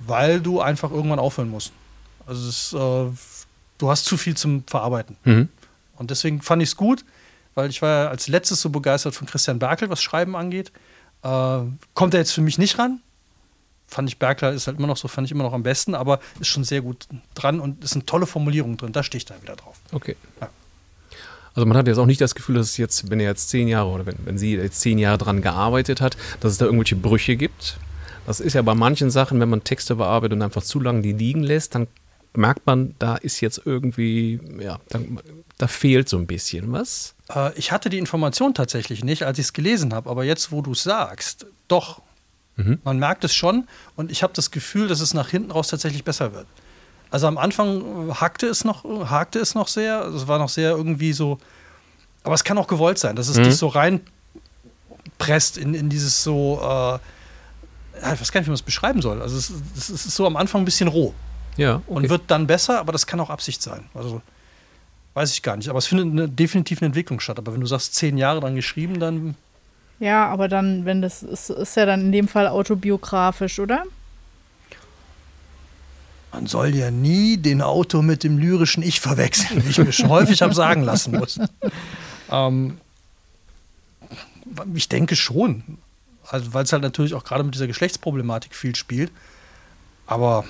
[0.00, 1.72] weil du einfach irgendwann aufhören musst.
[2.26, 3.16] Also es, äh,
[3.78, 5.16] du hast zu viel zum Verarbeiten.
[5.24, 5.48] Mhm.
[5.96, 7.04] Und deswegen fand ich es gut,
[7.54, 10.72] weil ich war ja als letztes so begeistert von Christian Berkel, was Schreiben angeht.
[11.22, 11.60] Äh,
[11.94, 13.00] kommt er jetzt für mich nicht ran.
[13.92, 16.20] Fand ich Berkler ist halt immer noch so, fand ich immer noch am besten, aber
[16.40, 18.92] ist schon sehr gut dran und ist eine tolle Formulierung drin.
[18.92, 19.76] Da stehe ich dann wieder drauf.
[19.92, 20.16] Okay.
[20.40, 20.48] Ja.
[21.54, 23.68] Also man hat jetzt auch nicht das Gefühl, dass es jetzt, wenn er jetzt zehn
[23.68, 26.96] Jahre oder wenn, wenn sie jetzt zehn Jahre dran gearbeitet hat, dass es da irgendwelche
[26.96, 27.76] Brüche gibt.
[28.26, 31.12] Das ist ja bei manchen Sachen, wenn man Texte bearbeitet und einfach zu lange die
[31.12, 31.88] liegen lässt, dann
[32.34, 35.00] merkt man, da ist jetzt irgendwie, ja, da,
[35.58, 37.14] da fehlt so ein bisschen was.
[37.34, 40.62] Äh, ich hatte die Information tatsächlich nicht, als ich es gelesen habe, aber jetzt, wo
[40.62, 42.00] du es sagst, doch.
[42.56, 42.78] Mhm.
[42.84, 46.04] Man merkt es schon und ich habe das Gefühl, dass es nach hinten raus tatsächlich
[46.04, 46.46] besser wird.
[47.10, 51.12] Also am Anfang hakte es noch, hakte es noch sehr, es war noch sehr irgendwie
[51.12, 51.38] so,
[52.24, 53.44] aber es kann auch gewollt sein, dass es mhm.
[53.44, 54.00] dich so rein
[55.18, 56.96] presst in, in dieses so, äh,
[58.14, 59.22] ich weiß gar nicht, wie man es beschreiben soll.
[59.22, 61.14] Also es, es, ist so am Anfang ein bisschen roh.
[61.56, 61.76] Ja.
[61.76, 61.84] Okay.
[61.86, 63.84] Und wird dann besser, aber das kann auch Absicht sein.
[63.94, 64.22] Also
[65.14, 65.68] weiß ich gar nicht.
[65.68, 67.38] Aber es findet eine, definitiv eine Entwicklung statt.
[67.38, 69.36] Aber wenn du sagst, zehn Jahre dran geschrieben, dann.
[70.02, 73.84] Ja, aber dann, wenn das ist, ist ja dann in dem Fall autobiografisch, oder?
[76.32, 80.08] Man soll ja nie den Autor mit dem lyrischen Ich verwechseln, wie ich mir schon
[80.08, 81.38] häufig habe sagen lassen muss.
[82.30, 82.78] Ähm,
[84.72, 85.76] ich denke schon.
[86.30, 89.12] Also, weil es halt natürlich auch gerade mit dieser Geschlechtsproblematik viel spielt.
[90.06, 90.46] Aber.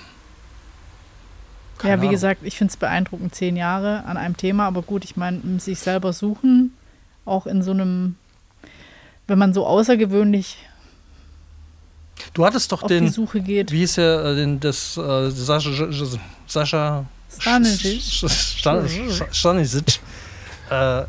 [1.82, 2.10] Ja, wie Ahnung.
[2.10, 4.68] gesagt, ich finde es beeindruckend, zehn Jahre an einem Thema.
[4.68, 6.72] Aber gut, ich meine, sich selber suchen,
[7.24, 8.14] auch in so einem,
[9.32, 10.58] wenn man so außergewöhnlich
[12.34, 13.06] Du hattest doch auf den.
[13.06, 13.72] die Suche geht.
[13.72, 16.26] Wie hieß er, äh, den, das äh, Sascha.
[16.46, 17.06] Sascha
[19.30, 20.00] Stanisic.
[20.70, 21.02] Äh,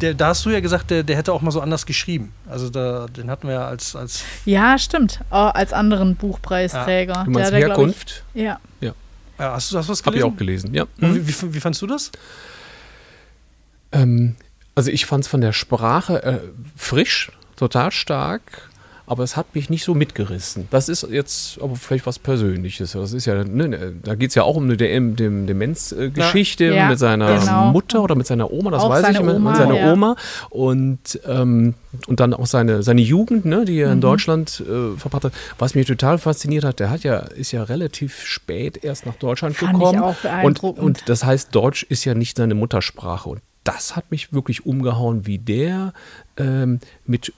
[0.00, 2.32] der, da hast du ja gesagt, der, der hätte auch mal so anders geschrieben.
[2.48, 3.94] Also da, den hatten wir ja als.
[3.94, 5.20] als ja, stimmt.
[5.30, 7.14] Oh, als anderen Buchpreisträger.
[7.14, 7.24] Ja.
[7.24, 8.24] Du meinst der, der, Herkunft?
[8.34, 8.58] Ich, ja.
[8.80, 8.92] ja.
[9.38, 9.52] ja.
[9.52, 10.22] Hast du das was gelesen?
[10.22, 10.84] Hab ich auch gelesen, ja.
[10.96, 11.14] Mhm.
[11.14, 12.10] Wie, wie, wie, fandst du das?
[13.92, 14.34] Ähm,
[14.74, 16.38] also ich fand es von der Sprache äh,
[16.76, 18.70] frisch, total stark
[19.10, 20.68] aber es hat mich nicht so mitgerissen.
[20.70, 22.92] Das ist jetzt aber vielleicht was Persönliches.
[22.92, 26.88] Das ist ja, ne, da geht es ja auch um eine Dem Dem Demenzgeschichte ja.
[26.88, 27.72] mit seiner genau.
[27.72, 29.92] Mutter oder mit seiner Oma, das auch weiß ich, Oma, mit seiner ja.
[29.92, 30.14] Oma.
[30.48, 31.74] Und, ähm,
[32.06, 33.94] und dann auch seine, seine Jugend, ne, die er mhm.
[33.94, 35.32] in Deutschland äh, verbracht hat.
[35.58, 39.56] Was mich total fasziniert hat, der hat ja, ist ja relativ spät erst nach Deutschland
[39.56, 39.98] Fand gekommen.
[39.98, 40.78] Ich auch beeindruckend.
[40.78, 43.28] Und, und das heißt, Deutsch ist ja nicht seine Muttersprache.
[43.28, 45.92] Und das hat mich wirklich umgehauen, wie der
[46.36, 47.32] ähm, mit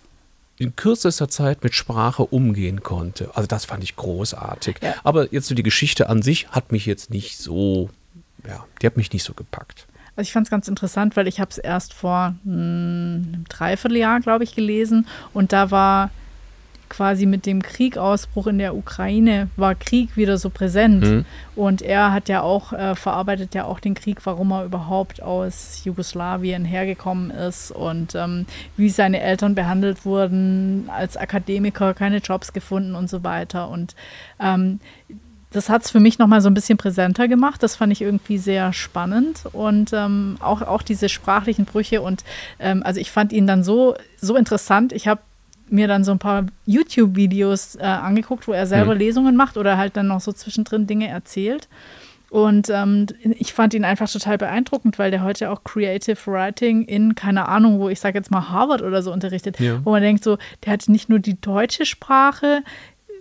[0.58, 3.30] in kürzester Zeit mit Sprache umgehen konnte.
[3.34, 4.76] Also das fand ich großartig.
[4.80, 4.94] Ja.
[5.02, 7.90] Aber jetzt so die Geschichte an sich hat mich jetzt nicht so,
[8.46, 9.86] ja, die hat mich nicht so gepackt.
[10.14, 14.20] Also ich fand es ganz interessant, weil ich habe es erst vor hm, einem Dreivierteljahr,
[14.20, 16.10] glaube ich, gelesen und da war
[16.92, 21.02] quasi mit dem Kriegausbruch in der Ukraine war Krieg wieder so präsent.
[21.02, 21.24] Mhm.
[21.56, 25.80] Und er hat ja auch, äh, verarbeitet ja auch den Krieg, warum er überhaupt aus
[25.84, 28.44] Jugoslawien hergekommen ist und ähm,
[28.76, 33.70] wie seine Eltern behandelt wurden, als Akademiker keine Jobs gefunden und so weiter.
[33.70, 33.94] Und
[34.38, 34.78] ähm,
[35.50, 37.62] das hat es für mich nochmal so ein bisschen präsenter gemacht.
[37.62, 42.02] Das fand ich irgendwie sehr spannend und ähm, auch, auch diese sprachlichen Brüche.
[42.02, 42.22] Und
[42.58, 44.92] ähm, also ich fand ihn dann so, so interessant.
[44.92, 45.22] Ich habe
[45.72, 49.00] mir dann so ein paar YouTube-Videos äh, angeguckt, wo er selber mhm.
[49.00, 51.68] Lesungen macht oder halt dann noch so zwischendrin Dinge erzählt.
[52.30, 57.14] Und ähm, ich fand ihn einfach total beeindruckend, weil der heute auch Creative Writing in,
[57.14, 59.80] keine Ahnung, wo ich sage jetzt mal Harvard oder so unterrichtet, ja.
[59.84, 62.62] wo man denkt so, der hat nicht nur die deutsche Sprache,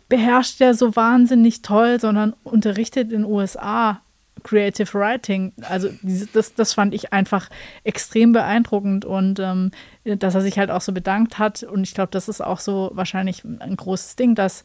[0.08, 4.02] beherrscht der so wahnsinnig toll, sondern unterrichtet in USA
[4.43, 5.54] Creative Writing.
[5.62, 5.89] Also
[6.34, 7.49] das, das fand ich einfach
[7.84, 9.71] extrem beeindruckend und ähm,
[10.04, 11.63] dass er sich halt auch so bedankt hat.
[11.63, 14.63] Und ich glaube, das ist auch so wahrscheinlich ein großes Ding, dass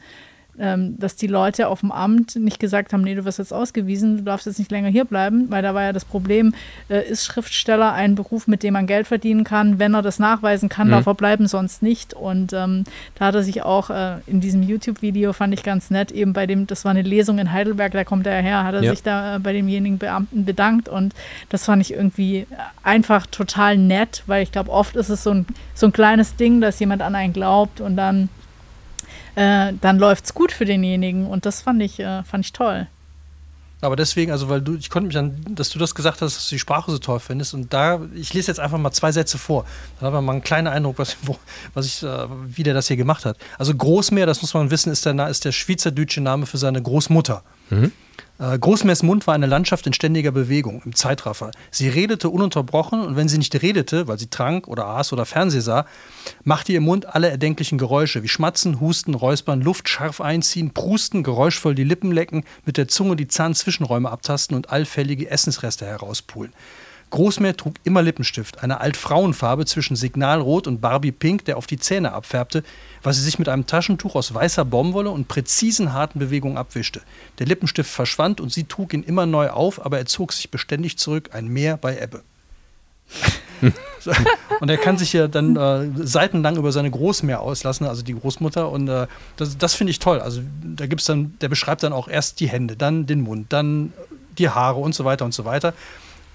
[0.59, 4.19] ähm, dass die Leute auf dem Amt nicht gesagt haben, nee, du wirst jetzt ausgewiesen,
[4.19, 6.55] du darfst jetzt nicht länger hier bleiben, weil da war ja das Problem,
[6.89, 9.79] äh, ist Schriftsteller ein Beruf, mit dem man Geld verdienen kann?
[9.79, 10.93] Wenn er das nachweisen kann, mhm.
[10.93, 12.15] darf er bleiben, sonst nicht.
[12.15, 16.13] Und ähm, da hat er sich auch äh, in diesem YouTube-Video, fand ich ganz nett,
[16.13, 18.83] eben bei dem, das war eine Lesung in Heidelberg, da kommt er her, hat er
[18.83, 18.91] ja.
[18.91, 21.15] sich da äh, bei demjenigen Beamten bedankt und
[21.49, 22.47] das fand ich irgendwie
[22.83, 26.61] einfach total nett, weil ich glaube, oft ist es so ein, so ein kleines Ding,
[26.61, 28.29] dass jemand an einen glaubt und dann
[29.37, 31.27] äh, dann läuft es gut für denjenigen.
[31.27, 32.89] Und das fand ich, äh, fand ich toll.
[33.83, 36.49] Aber deswegen, also weil du, ich konnte mich an, dass du das gesagt hast, dass
[36.49, 37.53] du die Sprache so toll findest.
[37.53, 39.67] Und da, ich lese jetzt einfach mal zwei Sätze vor.
[40.01, 41.39] Da haben wir mal einen kleinen Eindruck, was, wo,
[41.75, 43.37] was ich, äh, wie der das hier gemacht hat.
[43.59, 47.43] Also Großmeer, das muss man wissen, ist der, ist der schweizerdeutsche Name für seine Großmutter.
[47.71, 47.93] Mhm.
[48.39, 51.51] Äh, Großmeers Mund war eine Landschaft in ständiger Bewegung, im Zeitraffer.
[51.71, 55.61] Sie redete ununterbrochen und wenn sie nicht redete, weil sie trank oder aß oder Fernseh
[55.61, 55.87] sah,
[56.45, 61.75] machte ihr Mund alle erdenklichen Geräusche, wie Schmatzen, Husten, Räuspern, Luft scharf einziehen, Prusten, geräuschvoll
[61.75, 66.53] die Lippen lecken, mit der Zunge die Zahnzwischenräume abtasten und allfällige Essensreste herauspulen.
[67.17, 72.13] Großmeer trug immer Lippenstift, eine Altfrauenfarbe zwischen Signalrot und Barbie Pink, der auf die Zähne
[72.13, 72.63] abfärbte,
[73.03, 77.01] was sie sich mit einem Taschentuch aus weißer Baumwolle und präzisen harten Bewegungen abwischte.
[77.39, 80.99] Der Lippenstift verschwand und sie trug ihn immer neu auf, aber er zog sich beständig
[80.99, 82.23] zurück, ein Meer bei Ebbe.
[84.61, 88.71] und er kann sich ja dann äh, seitenlang über seine Großmeer auslassen, also die Großmutter.
[88.71, 89.07] Und äh,
[89.39, 90.21] das, das finde ich toll.
[90.21, 93.95] Also da gibt's dann, der beschreibt dann auch erst die Hände, dann den Mund, dann
[94.37, 95.73] die Haare und so weiter und so weiter.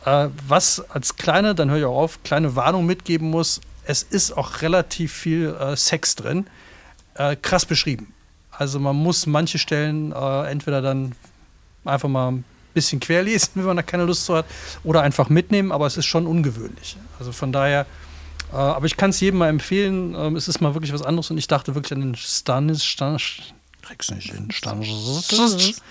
[0.06, 4.32] Äh, was als kleine, dann höre ich auch auf, kleine Warnung mitgeben muss, es ist
[4.38, 6.48] auch relativ viel äh, Sex drin.
[7.16, 8.14] Äh, krass beschrieben.
[8.52, 11.14] Also man muss manche Stellen äh, entweder dann
[11.84, 14.46] einfach mal ein bisschen querlesen, wenn man da keine Lust zu hat,
[14.84, 16.98] oder einfach mitnehmen, aber es ist schon ungewöhnlich.
[17.20, 17.86] Also von daher
[18.52, 20.14] Äh, aber ich kann es jedem mal empfehlen.
[20.16, 22.84] Ähm, es ist mal wirklich was anderes und ich dachte wirklich an den Stanis.
[22.84, 24.52] Stanis krieg's nicht hin.
[24.52, 25.82] Stanis.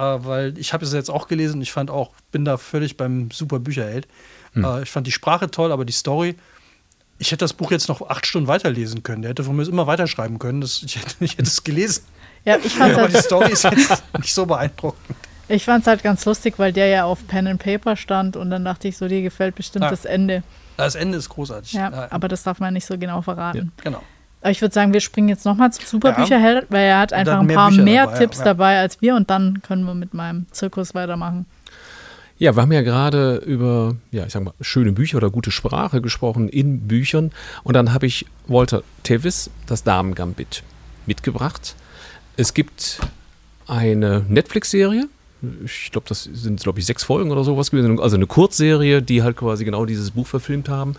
[0.00, 2.96] Äh, weil ich habe es jetzt auch gelesen und ich fand auch, bin da völlig
[2.96, 4.08] beim super Bücherheld.
[4.54, 4.64] Hm.
[4.64, 6.36] Äh, ich fand die Sprache toll, aber die Story
[7.20, 9.22] ich hätte das Buch jetzt noch acht Stunden weiterlesen können.
[9.22, 10.62] Der hätte von mir immer weiterschreiben können.
[10.62, 12.04] Das, ich, hätte, ich hätte es gelesen.
[12.46, 15.16] Ja, ich fand Aber halt, die Story ist jetzt nicht so beeindruckend.
[15.46, 18.50] Ich fand es halt ganz lustig, weil der ja auf Pen and Paper stand und
[18.50, 19.90] dann dachte ich so, dir gefällt bestimmt ja.
[19.90, 20.42] das Ende.
[20.78, 21.74] Das Ende ist großartig.
[21.74, 23.72] Ja, ja, aber das darf man nicht so genau verraten.
[23.76, 24.02] Ja, genau.
[24.40, 27.48] Aber ich würde sagen, wir springen jetzt nochmal zum Superbücherheld, weil er hat einfach ein
[27.48, 30.94] paar mehr, mehr dabei, Tipps dabei als wir und dann können wir mit meinem Zirkus
[30.94, 31.46] weitermachen.
[32.38, 36.00] Ja, wir haben ja gerade über, ja, ich sag mal, schöne Bücher oder gute Sprache
[36.00, 37.32] gesprochen in Büchern.
[37.64, 40.62] Und dann habe ich Walter Tevis, das Damen-Gambit,
[41.04, 41.74] mitgebracht.
[42.38, 43.00] Es gibt
[43.66, 45.06] eine Netflix-Serie.
[45.66, 48.00] Ich glaube, das sind, glaube ich, sechs Folgen oder sowas gewesen.
[48.00, 50.96] Also eine Kurzserie, die halt quasi genau dieses Buch verfilmt haben.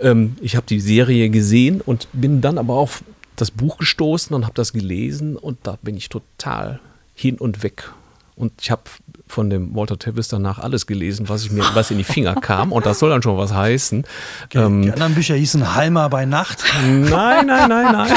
[0.00, 3.04] Ähm, ich habe die Serie gesehen und bin dann aber auf
[3.36, 6.80] das Buch gestoßen und habe das gelesen und da bin ich total
[7.14, 7.90] hin und weg.
[8.36, 8.82] Und ich habe
[9.32, 12.70] von dem Walter Tevis danach alles gelesen, was ich mir, was in die Finger kam.
[12.70, 14.04] Und das soll dann schon was heißen.
[14.44, 16.62] Okay, ähm, die anderen Bücher hießen Halmer bei Nacht.
[16.84, 18.10] Nein, nein, nein, nein.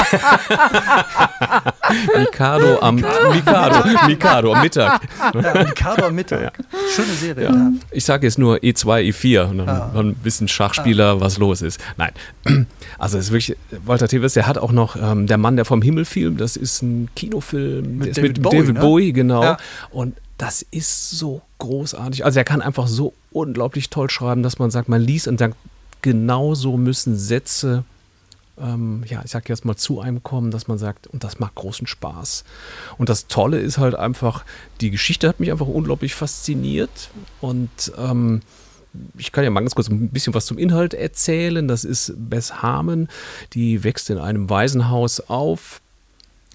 [2.18, 5.00] Mikado am Mikado, Mikado am Mittag.
[5.34, 6.42] Ja, Mikado am Mittag.
[6.42, 6.50] Ja.
[6.94, 7.44] Schöne Serie.
[7.44, 7.72] Ja.
[7.90, 9.90] Ich sage jetzt nur E2, E4 und dann, ah.
[9.94, 11.20] dann wissen Schachspieler, ah.
[11.20, 11.80] was los ist.
[11.96, 12.12] Nein.
[12.98, 15.82] Also es ist wirklich, Walter Tevis, der hat auch noch ähm, Der Mann, der vom
[15.82, 18.80] Himmel fiel, das ist ein Kinofilm, mit, David, mit Bowie, David ne?
[18.80, 19.42] Bowie, genau.
[19.42, 19.56] Ja.
[19.90, 22.24] Und das ist so großartig.
[22.24, 25.56] Also er kann einfach so unglaublich toll schreiben, dass man sagt, man liest und sagt,
[26.02, 27.84] genau so müssen Sätze,
[28.58, 31.54] ähm, ja, ich sag jetzt mal zu einem kommen, dass man sagt, und das macht
[31.54, 32.44] großen Spaß.
[32.98, 34.44] Und das Tolle ist halt einfach,
[34.80, 38.40] die Geschichte hat mich einfach unglaublich fasziniert und ähm,
[39.18, 41.68] ich kann ja mal ganz kurz ein bisschen was zum Inhalt erzählen.
[41.68, 43.08] Das ist Bess Harmon,
[43.52, 45.82] die wächst in einem Waisenhaus auf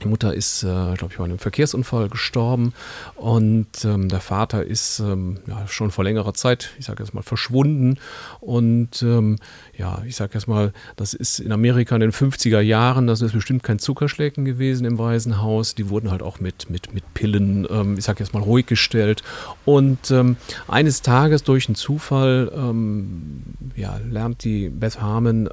[0.03, 2.73] die Mutter ist, äh, glaube ich, bei einem Verkehrsunfall gestorben
[3.15, 7.21] und ähm, der Vater ist ähm, ja, schon vor längerer Zeit, ich sage jetzt mal,
[7.21, 7.97] verschwunden.
[8.39, 9.37] Und ähm,
[9.77, 13.33] ja, ich sage jetzt mal, das ist in Amerika in den 50er Jahren, das ist
[13.33, 15.75] bestimmt kein Zuckerschlecken gewesen im Waisenhaus.
[15.75, 19.23] Die wurden halt auch mit, mit, mit Pillen, ähm, ich sage jetzt mal, ruhig gestellt.
[19.65, 20.37] Und ähm,
[20.67, 23.43] eines Tages durch einen Zufall ähm,
[23.75, 25.49] ja, lernt die Beth Harmon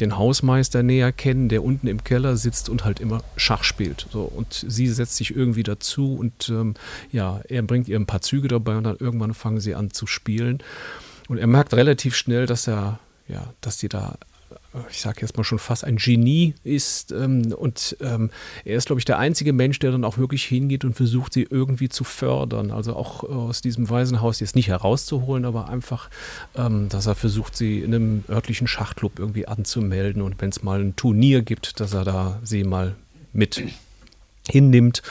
[0.00, 4.06] den Hausmeister näher kennen, der unten im Keller sitzt und halt immer Schach spielt spielt.
[4.12, 6.74] So, und sie setzt sich irgendwie dazu und ähm,
[7.12, 10.06] ja, er bringt ihr ein paar Züge dabei und dann irgendwann fangen sie an zu
[10.06, 10.58] spielen.
[11.28, 12.98] Und er merkt relativ schnell, dass er,
[13.28, 14.14] ja, dass die da
[14.88, 17.10] ich sage jetzt mal schon fast ein Genie ist.
[17.10, 18.30] Ähm, und ähm,
[18.64, 21.42] er ist, glaube ich, der einzige Mensch, der dann auch wirklich hingeht und versucht, sie
[21.42, 22.70] irgendwie zu fördern.
[22.70, 26.08] Also auch aus diesem Waisenhaus jetzt nicht herauszuholen, aber einfach,
[26.54, 30.22] ähm, dass er versucht, sie in einem örtlichen Schachclub irgendwie anzumelden.
[30.22, 32.94] Und wenn es mal ein Turnier gibt, dass er da sie mal
[33.32, 33.62] mit
[34.48, 35.02] hinnimmt.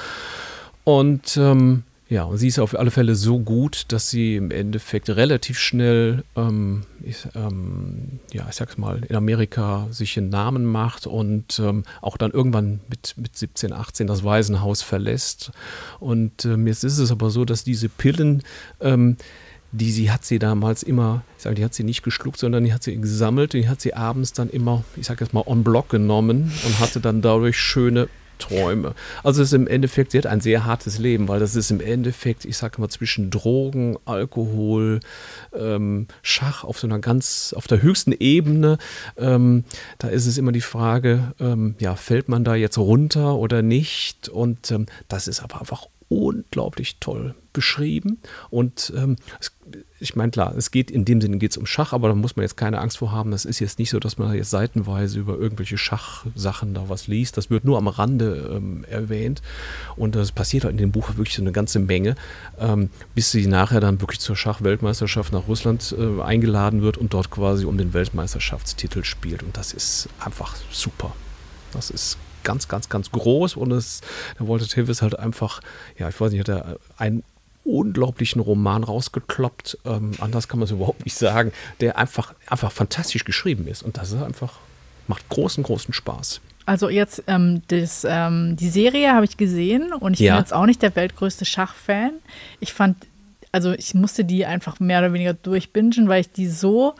[0.83, 5.11] Und ähm, ja, und sie ist auf alle Fälle so gut, dass sie im Endeffekt
[5.11, 11.05] relativ schnell, ähm, ich, ähm, ja, ich sag's mal, in Amerika sich einen Namen macht
[11.05, 15.51] und ähm, auch dann irgendwann mit, mit 17, 18 das Waisenhaus verlässt.
[15.99, 18.41] Und ähm, jetzt ist es aber so, dass diese Pillen,
[18.81, 19.17] ähm,
[19.71, 22.73] die sie hat sie damals immer, ich sage, die hat sie nicht geschluckt, sondern die
[22.73, 25.63] hat sie gesammelt und die hat sie abends dann immer, ich sage jetzt mal, on
[25.63, 28.95] block genommen und hatte dann dadurch schöne Träume.
[29.21, 31.81] Also es ist im Endeffekt, sie hat ein sehr hartes Leben, weil das ist im
[31.81, 35.01] Endeffekt, ich sage mal, zwischen Drogen, Alkohol,
[35.53, 38.77] ähm, Schach auf so einer ganz, auf der höchsten Ebene.
[39.17, 39.65] Ähm,
[39.97, 44.29] da ist es immer die Frage, ähm, ja, fällt man da jetzt runter oder nicht?
[44.29, 48.19] Und ähm, das ist aber einfach unglaublich toll beschrieben.
[48.49, 49.51] Und ähm, es,
[49.99, 52.37] ich meine, klar, es geht in dem Sinne geht es um Schach, aber da muss
[52.37, 53.31] man jetzt keine Angst vor haben.
[53.31, 57.35] Das ist jetzt nicht so, dass man jetzt seitenweise über irgendwelche Schachsachen da was liest.
[57.35, 59.41] Das wird nur am Rande ähm, erwähnt.
[59.97, 62.15] Und das passiert halt in dem Buch wirklich so eine ganze Menge,
[62.59, 67.29] ähm, bis sie nachher dann wirklich zur Schachweltmeisterschaft nach Russland äh, eingeladen wird und dort
[67.29, 69.43] quasi um den Weltmeisterschaftstitel spielt.
[69.43, 71.13] Und das ist einfach super.
[71.73, 74.01] Das ist ganz, ganz, ganz groß und es,
[74.39, 75.61] der Walter Tevis halt einfach,
[75.97, 77.23] ja, ich weiß nicht, hat er einen
[77.69, 83.25] unglaublichen Roman rausgekloppt, ähm, anders kann man es überhaupt nicht sagen, der einfach, einfach fantastisch
[83.25, 84.53] geschrieben ist und das ist einfach,
[85.07, 86.41] macht großen, großen Spaß.
[86.65, 90.33] Also jetzt ähm, das, ähm, die Serie habe ich gesehen und ich ja.
[90.35, 92.11] bin jetzt auch nicht der weltgrößte Schachfan.
[92.59, 92.95] Ich fand,
[93.51, 96.93] also ich musste die einfach mehr oder weniger durchbingen, weil ich die so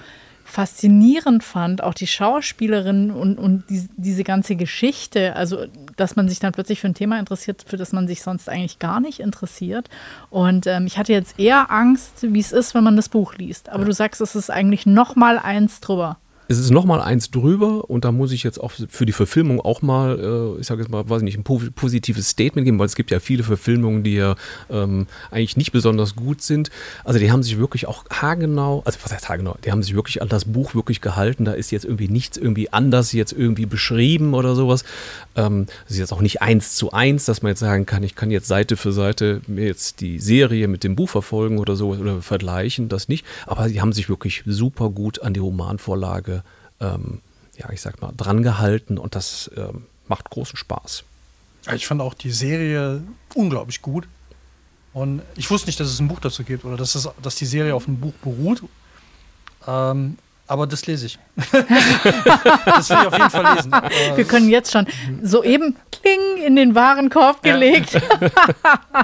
[0.50, 6.40] faszinierend fand, auch die Schauspielerin und, und die, diese ganze Geschichte, also dass man sich
[6.40, 9.90] dann plötzlich für ein Thema interessiert, für das man sich sonst eigentlich gar nicht interessiert.
[10.32, 13.70] Und ähm, ich hatte jetzt eher Angst, wie es ist, wenn man das Buch liest.
[13.70, 13.86] Aber ja.
[13.86, 16.18] du sagst, es ist eigentlich noch mal eins drüber.
[16.50, 19.62] Es ist noch mal eins drüber und da muss ich jetzt auch für die Verfilmung
[19.62, 22.96] auch mal, äh, ich sage jetzt mal, weiß nicht, ein positives Statement geben, weil es
[22.96, 24.36] gibt ja viele Verfilmungen, die ja
[24.72, 26.72] ähm, eigentlich nicht besonders gut sind.
[27.04, 30.24] Also die haben sich wirklich auch haargenau, also was heißt haargenau, die haben sich wirklich
[30.24, 31.46] an das Buch wirklich gehalten.
[31.46, 34.84] Da ist jetzt irgendwie nichts irgendwie anders jetzt irgendwie beschrieben oder sowas.
[35.36, 38.16] Ähm, das ist jetzt auch nicht eins zu eins, dass man jetzt sagen kann, ich
[38.16, 41.90] kann jetzt Seite für Seite mir jetzt die Serie mit dem Buch verfolgen oder so
[41.90, 43.24] oder vergleichen, das nicht.
[43.46, 46.39] Aber die haben sich wirklich super gut an die Romanvorlage
[46.80, 47.22] ähm,
[47.58, 51.04] ja, ich sag mal, dran gehalten und das ähm, macht großen Spaß.
[51.74, 53.04] Ich fand auch die Serie
[53.36, 54.08] unglaublich gut.
[54.94, 57.46] Und ich wusste nicht, dass es ein Buch dazu gibt oder dass, es, dass die
[57.46, 58.64] Serie auf einem Buch beruht.
[59.68, 60.18] Ähm,
[60.50, 61.20] aber das lese ich.
[61.52, 63.72] das will ich auf jeden Fall lesen.
[64.16, 64.88] Wir können jetzt schon
[65.22, 67.94] soeben kling in den Warenkorb gelegt.
[67.94, 68.02] Ja.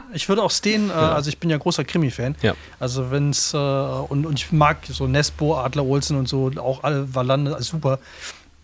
[0.13, 2.35] ich würde auch stehen, äh, also ich bin ja großer Krimi-Fan.
[2.41, 2.55] Ja.
[2.79, 6.83] Also wenn es, äh, und, und ich mag so Nesbo, Adler Olsen und so, auch
[6.83, 7.99] alle Valande, also super.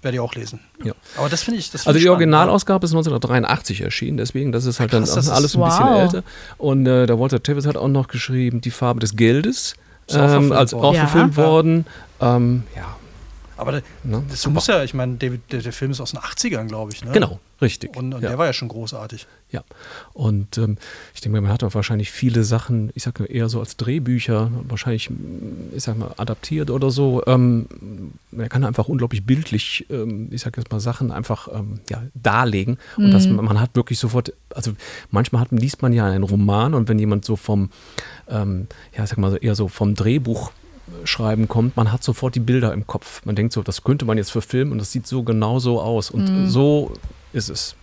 [0.01, 0.59] Werde ich auch lesen.
[0.83, 0.93] Ja.
[1.15, 1.69] Aber das finde ich.
[1.69, 5.55] Das find also die Originalausgabe ist 1983 erschienen, deswegen, das ist halt Krass, dann alles
[5.55, 6.23] ein bisschen älter.
[6.57, 9.75] Und äh, da Walter Tevis hat auch noch geschrieben, die Farbe des Geldes
[10.09, 11.85] ähm, als auch verfilmt worden.
[12.21, 12.95] Ähm, ja.
[13.61, 16.93] Aber ne, das muss ja, ich meine, der, der, Film ist aus den 80ern, glaube
[16.93, 17.05] ich.
[17.05, 17.11] Ne?
[17.11, 17.95] Genau, richtig.
[17.95, 18.29] Und, und ja.
[18.29, 19.27] der war ja schon großartig.
[19.51, 19.63] Ja.
[20.13, 20.77] Und ähm,
[21.13, 25.11] ich denke, man hat auch wahrscheinlich viele Sachen, ich sage eher so als Drehbücher, wahrscheinlich,
[25.75, 27.21] ich sag mal, adaptiert oder so.
[27.27, 27.67] Ähm,
[28.31, 32.79] man kann einfach unglaublich bildlich, ähm, ich sage jetzt mal, Sachen einfach ähm, ja, darlegen.
[32.97, 33.11] Und mhm.
[33.11, 34.71] das, man hat wirklich sofort, also
[35.11, 37.69] manchmal hat, liest man ja einen Roman und wenn jemand so vom,
[38.27, 38.65] ähm,
[38.97, 40.51] ja, ich sag mal, eher so vom Drehbuch
[41.03, 43.25] Schreiben kommt, man hat sofort die Bilder im Kopf.
[43.25, 46.11] Man denkt so, das könnte man jetzt verfilmen und das sieht so genau so aus.
[46.11, 46.49] Und mhm.
[46.49, 46.93] so
[47.33, 47.75] ist es.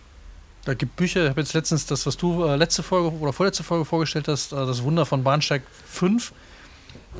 [0.65, 3.63] Da gibt Bücher, ich habe jetzt letztens das, was du äh, letzte Folge oder vorletzte
[3.63, 6.33] Folge vorgestellt hast, äh, das Wunder von Bahnsteig 5.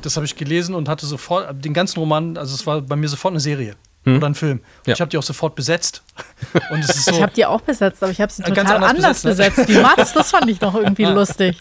[0.01, 3.09] Das habe ich gelesen und hatte sofort den ganzen Roman, also es war bei mir
[3.09, 4.17] sofort eine Serie hm.
[4.17, 4.61] oder ein Film.
[4.85, 4.93] Ja.
[4.93, 6.03] Ich habe die auch sofort besetzt.
[6.69, 8.89] Und es ist so, ich habe die auch besetzt, aber ich habe sie total anders,
[8.89, 9.55] anders besetzt.
[9.57, 9.69] besetzt.
[9.69, 11.57] Die Mats, das fand ich noch irgendwie lustig.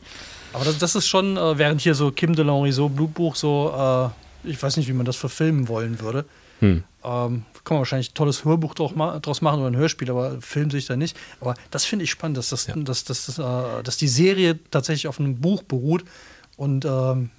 [0.59, 4.13] Aber das, das, ist schon, äh, während hier so Kim de Lonriseau Blutbuch so,
[4.45, 6.25] äh, ich weiß nicht, wie man das verfilmen wollen würde.
[6.59, 6.83] Hm.
[7.05, 10.87] Ähm, kann man wahrscheinlich ein tolles Hörbuch draus machen oder ein Hörspiel, aber Film sich
[10.87, 11.17] da nicht.
[11.41, 12.75] Aber das finde ich spannend, dass, das, ja.
[12.77, 16.05] dass, dass, dass, äh, dass die Serie tatsächlich auf einem Buch beruht
[16.57, 17.31] und ähm,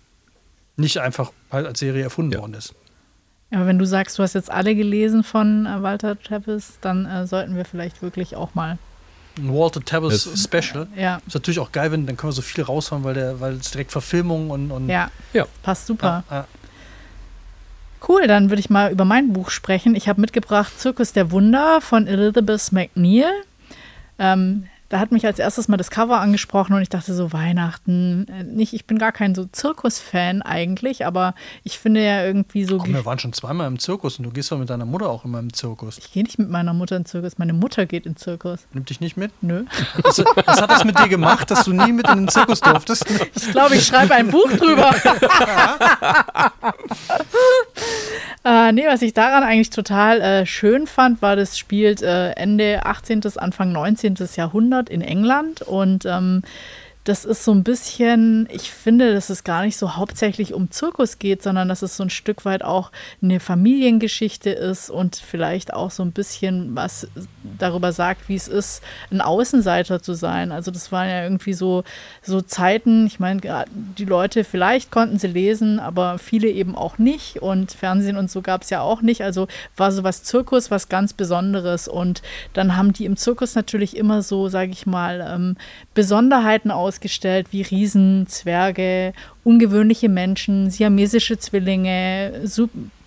[0.78, 2.40] nicht einfach halt als Serie erfunden ja.
[2.40, 2.74] worden ist.
[3.52, 7.26] Aber wenn du sagst, du hast jetzt alle gelesen von äh, Walter Trappis, dann äh,
[7.26, 8.78] sollten wir vielleicht wirklich auch mal
[9.40, 10.88] ein Walter Tabbas Special.
[10.96, 11.22] Ja.
[11.26, 13.72] Ist natürlich auch geil, wenn dann können wir so viel raushauen, weil der, weil es
[13.72, 15.10] direkt Verfilmung und, und ja.
[15.34, 15.46] ja.
[15.64, 16.24] passt super.
[16.30, 16.48] Ja, ja.
[18.08, 19.94] Cool, dann würde ich mal über mein Buch sprechen.
[19.94, 23.32] Ich habe mitgebracht Zirkus der Wunder von Elizabeth McNeil.
[24.18, 28.28] Ähm, da hat mich als erstes mal das Cover angesprochen und ich dachte so, Weihnachten,
[28.28, 32.80] äh, nicht, ich bin gar kein so Zirkus-Fan eigentlich, aber ich finde ja irgendwie so.
[32.80, 35.26] Komm, wir waren schon zweimal im Zirkus und du gehst doch mit deiner Mutter auch
[35.26, 36.00] immer im Zirkus.
[36.00, 38.66] Ich gehe nicht mit meiner Mutter in den Zirkus, meine Mutter geht in den Zirkus.
[38.74, 39.32] Nimmt dich nicht mit?
[39.42, 39.66] Nö.
[40.04, 43.06] Was, was hat das mit dir gemacht, dass du nie mit in den Zirkus durftest?
[43.36, 44.90] Ich glaube, ich schreibe ein Buch drüber.
[48.44, 52.86] äh, nee, was ich daran eigentlich total äh, schön fand, war, das spielt äh, Ende
[52.86, 54.16] 18., Anfang 19.
[54.36, 56.44] Jahrhundert in England und ähm,
[57.06, 61.18] das ist so ein bisschen, ich finde, dass es gar nicht so hauptsächlich um Zirkus
[61.18, 65.92] geht, sondern dass es so ein Stück weit auch eine Familiengeschichte ist und vielleicht auch
[65.92, 67.08] so ein bisschen was
[67.58, 70.52] darüber sagt, wie es ist, ein Außenseiter zu sein.
[70.52, 71.84] Also das waren ja irgendwie so,
[72.22, 73.66] so Zeiten, ich meine,
[73.98, 78.42] die Leute, vielleicht konnten sie lesen, aber viele eben auch nicht und Fernsehen und so
[78.42, 79.24] gab es ja auch nicht.
[79.24, 82.22] Also war so was Zirkus, was ganz Besonderes und
[82.54, 85.56] dann haben die im Zirkus natürlich immer so, sage ich mal, ähm,
[85.94, 92.42] Besonderheiten aus ausgestellt wie Riesen, Zwerge, ungewöhnliche Menschen, siamesische Zwillinge,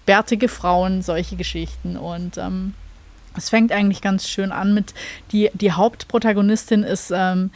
[0.07, 1.97] bärtige Frauen, solche Geschichten.
[1.97, 2.75] Und ähm,
[3.37, 4.95] es fängt eigentlich ganz schön an mit,
[5.33, 7.51] die, die Hauptprotagonistin ist ähm,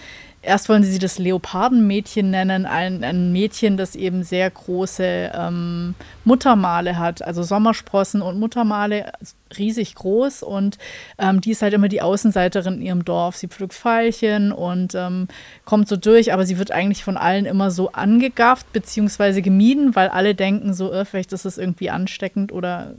[0.47, 7.01] Erst wollen sie das Leopardenmädchen nennen, ein, ein Mädchen, das eben sehr große ähm, Muttermale
[7.01, 9.11] hat, also Sommersprossen und Muttermale,
[9.59, 10.79] riesig groß und
[11.19, 13.37] ähm, die ist halt immer die Außenseiterin in ihrem Dorf.
[13.37, 15.27] Sie pflückt Veilchen und ähm,
[15.65, 19.41] kommt so durch, aber sie wird eigentlich von allen immer so angegafft bzw.
[19.41, 22.95] gemieden, weil alle denken so, äh, vielleicht ist es irgendwie ansteckend oder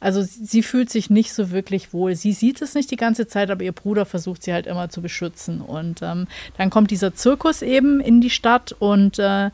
[0.00, 2.14] also sie fühlt sich nicht so wirklich wohl.
[2.14, 5.02] Sie sieht es nicht die ganze Zeit, aber ihr Bruder versucht sie halt immer zu
[5.02, 5.60] beschützen.
[5.60, 9.50] Und ähm, dann kommt dieser Zirkus eben in die Stadt und äh,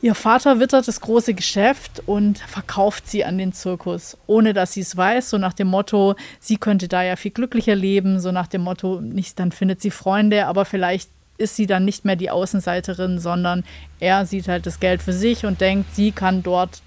[0.00, 4.80] ihr Vater wittert das große Geschäft und verkauft sie an den Zirkus, ohne dass sie
[4.80, 5.30] es weiß.
[5.30, 8.20] So nach dem Motto, sie könnte da ja viel glücklicher leben.
[8.20, 12.04] So nach dem Motto, nicht, dann findet sie Freunde, aber vielleicht ist sie dann nicht
[12.04, 13.64] mehr die Außenseiterin, sondern
[14.00, 16.82] er sieht halt das Geld für sich und denkt, sie kann dort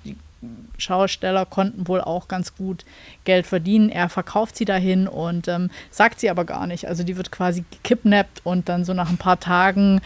[0.78, 2.86] Schausteller konnten wohl auch ganz gut
[3.26, 3.90] Geld verdienen.
[3.90, 6.88] Er verkauft sie dahin und ähm, sagt sie aber gar nicht.
[6.88, 10.02] Also die wird quasi gekidnappt und dann so nach ein paar Tagen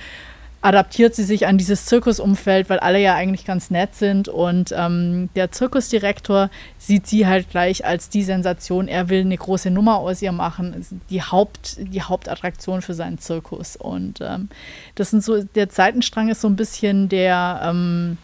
[0.66, 4.28] adaptiert sie sich an dieses Zirkusumfeld, weil alle ja eigentlich ganz nett sind.
[4.28, 8.88] Und ähm, der Zirkusdirektor sieht sie halt gleich als die Sensation.
[8.88, 13.76] Er will eine große Nummer aus ihr machen, die, Haupt, die Hauptattraktion für seinen Zirkus.
[13.76, 14.50] Und ähm,
[14.96, 18.18] das sind so, der Seitenstrang ist so ein bisschen der, ähm,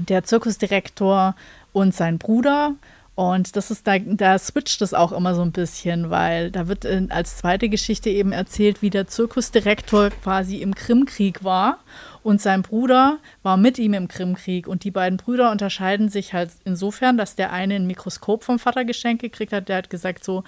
[0.00, 1.34] der Zirkusdirektor
[1.72, 2.74] und sein Bruder.
[3.14, 6.84] Und das ist da, da switcht es auch immer so ein bisschen, weil da wird
[6.84, 11.78] in, als zweite Geschichte eben erzählt, wie der Zirkusdirektor quasi im Krimkrieg war
[12.24, 14.66] und sein Bruder war mit ihm im Krimkrieg.
[14.66, 18.84] Und die beiden Brüder unterscheiden sich halt insofern, dass der eine ein Mikroskop vom Vater
[18.84, 20.42] geschenkt gekriegt hat, der hat gesagt so,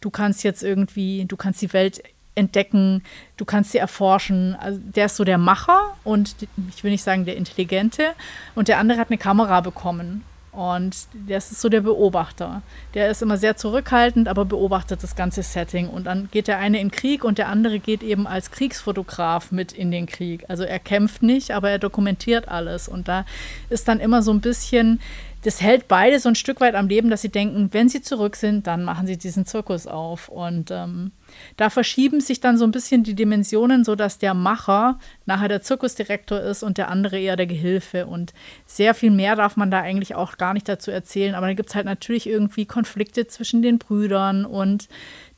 [0.00, 2.02] du kannst jetzt irgendwie, du kannst die Welt
[2.34, 3.02] entdecken,
[3.36, 4.56] du kannst sie erforschen.
[4.58, 6.34] Also der ist so der Macher und
[6.74, 8.12] ich will nicht sagen der Intelligente.
[8.54, 10.24] Und der andere hat eine Kamera bekommen.
[10.54, 12.62] Und das ist so der Beobachter.
[12.94, 15.88] Der ist immer sehr zurückhaltend, aber beobachtet das ganze Setting.
[15.88, 19.72] Und dann geht der eine in Krieg und der andere geht eben als Kriegsfotograf mit
[19.72, 20.44] in den Krieg.
[20.46, 22.86] Also er kämpft nicht, aber er dokumentiert alles.
[22.86, 23.26] Und da
[23.68, 25.00] ist dann immer so ein bisschen
[25.44, 28.34] das hält beide so ein Stück weit am Leben, dass sie denken, wenn sie zurück
[28.34, 30.30] sind, dann machen sie diesen Zirkus auf.
[30.30, 31.12] Und ähm,
[31.58, 36.40] da verschieben sich dann so ein bisschen die Dimensionen, sodass der Macher nachher der Zirkusdirektor
[36.40, 38.06] ist und der andere eher der Gehilfe.
[38.06, 38.32] Und
[38.64, 41.34] sehr viel mehr darf man da eigentlich auch gar nicht dazu erzählen.
[41.34, 44.88] Aber da gibt es halt natürlich irgendwie Konflikte zwischen den Brüdern und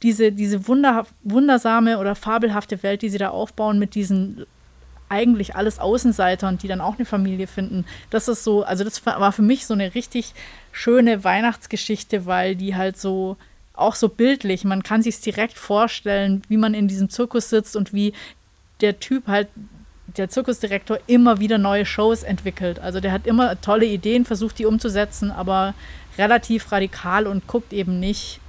[0.05, 4.47] diese, diese wunder, wundersame oder fabelhafte Welt, die sie da aufbauen mit diesen
[5.09, 7.85] eigentlich alles Außenseiter und die dann auch eine Familie finden.
[8.11, 10.35] Das ist so, also das war für mich so eine richtig
[10.73, 13.37] schöne Weihnachtsgeschichte, weil die halt so
[13.75, 17.93] auch so bildlich, man kann sich direkt vorstellen, wie man in diesem Zirkus sitzt und
[17.93, 18.15] wie
[18.81, 19.49] der Typ halt
[20.17, 22.79] der Zirkusdirektor immer wieder neue Shows entwickelt.
[22.79, 25.75] Also der hat immer tolle Ideen, versucht die umzusetzen, aber
[26.17, 28.41] relativ radikal und guckt eben nicht,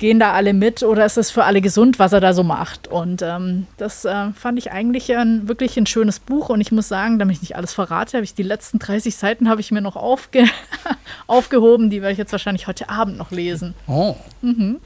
[0.00, 2.88] gehen da alle mit oder ist es für alle gesund, was er da so macht?
[2.88, 6.88] Und ähm, das äh, fand ich eigentlich ein, wirklich ein schönes Buch und ich muss
[6.88, 9.82] sagen, damit ich nicht alles verrate, habe ich die letzten 30 Seiten habe ich mir
[9.82, 10.46] noch aufge
[11.28, 13.74] aufgehoben, die werde ich jetzt wahrscheinlich heute Abend noch lesen.
[13.86, 14.16] Oh.
[14.42, 14.80] Mhm.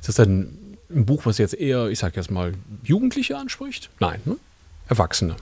[0.00, 0.58] Ist das dann
[0.90, 2.52] ein Buch, was jetzt eher, ich sag jetzt mal,
[2.82, 3.90] Jugendliche anspricht?
[4.00, 4.36] Nein, ne?
[4.88, 5.36] Erwachsene.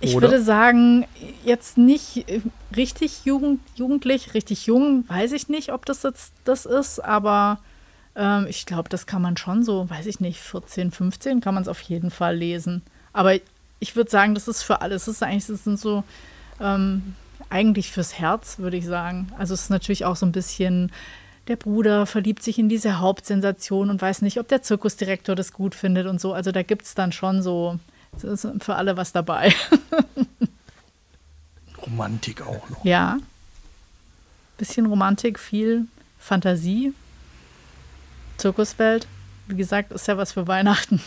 [0.00, 0.30] Ich Oder?
[0.30, 1.06] würde sagen,
[1.44, 2.40] jetzt nicht äh,
[2.76, 7.58] richtig jugend, jugendlich, richtig jung, weiß ich nicht, ob das jetzt das ist, aber
[8.14, 11.62] ähm, ich glaube, das kann man schon so, weiß ich nicht, 14, 15 kann man
[11.62, 12.82] es auf jeden Fall lesen.
[13.12, 13.34] Aber
[13.80, 15.06] ich würde sagen, das ist für alles.
[15.06, 16.04] Das ist eigentlich, das sind so
[16.60, 17.14] ähm,
[17.50, 19.32] eigentlich fürs Herz, würde ich sagen.
[19.38, 20.92] Also es ist natürlich auch so ein bisschen
[21.48, 25.74] der Bruder verliebt sich in diese Hauptsensation und weiß nicht, ob der Zirkusdirektor das gut
[25.74, 26.34] findet und so.
[26.34, 27.78] Also da gibt es dann schon so
[28.16, 29.54] es ist für alle was dabei.
[31.86, 32.84] Romantik auch noch.
[32.84, 33.18] Ja.
[34.56, 35.86] Bisschen Romantik, viel
[36.18, 36.92] Fantasie.
[38.36, 39.06] Zirkuswelt.
[39.46, 41.00] Wie gesagt, ist ja was für Weihnachten.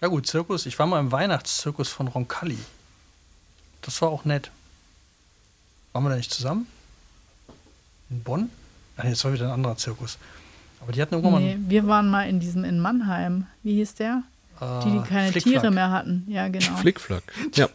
[0.00, 0.66] Ja gut, Zirkus.
[0.66, 2.58] Ich war mal im Weihnachtszirkus von Roncalli.
[3.82, 4.50] Das war auch nett.
[5.92, 6.66] Waren wir da nicht zusammen?
[8.10, 8.50] In Bonn?
[8.96, 10.18] Ach, jetzt war wieder ein anderer Zirkus.
[10.80, 11.70] Aber die hatten irgendwann nee, mal.
[11.70, 13.46] Wir waren mal in diesem in Mannheim.
[13.62, 14.22] Wie hieß der?
[14.84, 16.24] Die, die keine Tiere mehr hatten.
[16.28, 16.76] Ja, genau.
[16.76, 17.22] Flickflack.
[17.54, 17.68] Ja.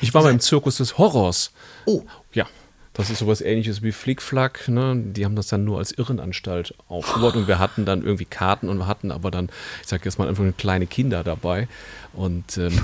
[0.00, 1.52] Ich war mal im Zirkus des Horrors.
[1.86, 2.02] Oh.
[2.32, 2.46] Ja.
[2.94, 4.68] Das ist sowas ähnliches wie Flickflack.
[4.68, 4.94] Ne?
[4.96, 8.78] Die haben das dann nur als Irrenanstalt aufgebaut und wir hatten dann irgendwie Karten und
[8.78, 9.48] wir hatten aber dann,
[9.80, 11.68] ich sag jetzt mal, einfach kleine Kinder dabei.
[12.12, 12.78] Und ähm,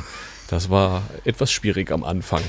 [0.49, 2.43] das war etwas schwierig am Anfang.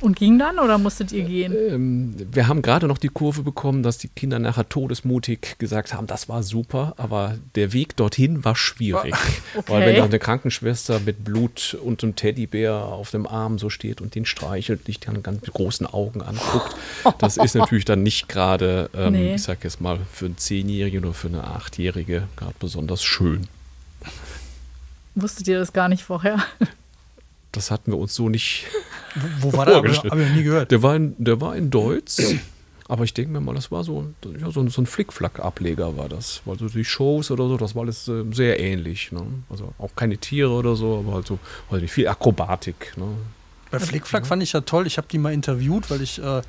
[0.00, 1.54] Und ging dann oder musstet ihr gehen?
[1.54, 6.06] Ähm, wir haben gerade noch die Kurve bekommen, dass die Kinder nachher todesmutig gesagt haben,
[6.06, 9.14] das war super, aber der Weg dorthin war schwierig.
[9.54, 9.64] Okay.
[9.66, 14.00] Weil wenn da eine Krankenschwester mit Blut und einem Teddybär auf dem Arm so steht
[14.00, 16.76] und den streichelt, dich dann ganz mit großen Augen anguckt,
[17.18, 19.34] das ist natürlich dann nicht gerade, ähm, nee.
[19.34, 23.48] ich sag jetzt mal, für einen Zehnjährigen oder für eine Achtjährige gerade besonders schön.
[25.14, 26.44] Wusstet ihr das gar nicht vorher?
[27.56, 28.66] Das hatten wir uns so nicht.
[29.40, 29.76] Wo, wo war der?
[29.76, 30.70] Habe ich noch nie gehört.
[30.70, 32.18] Der war in, der war in Deutsch.
[32.88, 36.42] Aber ich denke mir mal, das war so, ja, so, so ein Flickflack-Ableger war das.
[36.44, 39.10] Weil so die Shows oder so, das war alles äh, sehr ähnlich.
[39.10, 39.22] Ne?
[39.50, 41.38] Also auch keine Tiere oder so, aber halt so
[41.70, 42.92] also viel Akrobatik.
[42.96, 43.06] Ne?
[43.70, 44.28] Bei Flickflack ja.
[44.28, 44.86] fand ich ja toll.
[44.86, 46.42] Ich habe die mal interviewt, weil ich äh, mal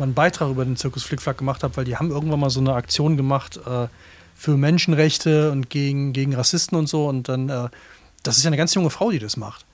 [0.00, 2.74] einen Beitrag über den Zirkus Flickflack gemacht habe, weil die haben irgendwann mal so eine
[2.74, 3.86] Aktion gemacht äh,
[4.34, 7.06] für Menschenrechte und gegen, gegen Rassisten und so.
[7.06, 7.68] Und dann, äh,
[8.24, 9.64] das ist ja eine ganz junge Frau, die das macht.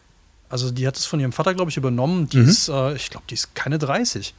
[0.54, 2.28] Also die hat es von ihrem Vater, glaube ich, übernommen.
[2.28, 2.48] Die mhm.
[2.48, 4.36] ist, äh, ich glaube, die ist keine 30,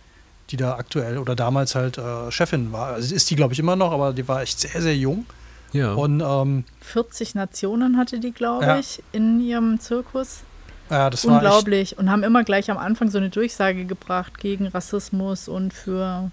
[0.49, 2.93] die da aktuell oder damals halt äh, Chefin war.
[2.93, 5.25] Also ist die, glaube ich, immer noch, aber die war echt sehr, sehr jung.
[5.73, 5.91] Ja.
[5.91, 8.79] Und, ähm, 40 Nationen hatte die, glaube ja.
[8.79, 10.43] ich, in ihrem Zirkus.
[10.89, 11.97] Ja, das Unglaublich.
[11.97, 16.31] und haben immer gleich am Anfang so eine Durchsage gebracht gegen Rassismus und für.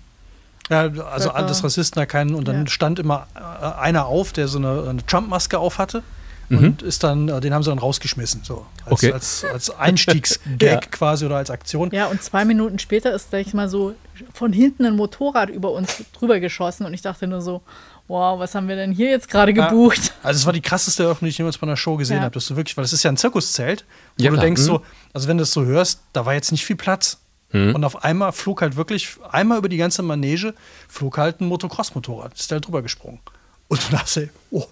[0.71, 1.35] Ja, also Völker.
[1.35, 2.37] alles Rassisten erkennen.
[2.37, 2.67] Und dann ja.
[2.69, 6.05] stand immer äh, einer auf, der so eine, eine Trump-Maske auf hatte.
[6.49, 6.59] Mhm.
[6.59, 9.13] Und ist dann, äh, den haben sie dann rausgeschmissen, so als, okay.
[9.13, 10.81] als, als Einstiegsgag ja.
[10.81, 11.91] quasi oder als Aktion.
[11.93, 13.95] Ja, und zwei Minuten später ist, sag ich mal, so
[14.35, 17.63] von hinten ein Motorrad über uns drüber geschossen und ich dachte nur so,
[18.09, 20.07] wow, was haben wir denn hier jetzt gerade gebucht?
[20.07, 22.25] Ja, also es war die krasseste Eröffnung, die ich jemals bei einer Show gesehen ja.
[22.25, 22.35] habe.
[22.35, 23.85] Dass du wirklich, weil es ist ja ein Zirkuszelt,
[24.17, 24.45] wo ja, du klar.
[24.45, 24.67] denkst mhm.
[24.67, 24.83] so,
[25.13, 27.19] also wenn du es so hörst, da war jetzt nicht viel Platz.
[27.53, 27.75] Mhm.
[27.75, 30.55] Und auf einmal flog halt wirklich, einmal über die ganze Manege,
[30.89, 33.21] flog halt ein Motocross-Motorrad, ist da halt drüber gesprungen.
[33.73, 34.67] Und du dachte, oh,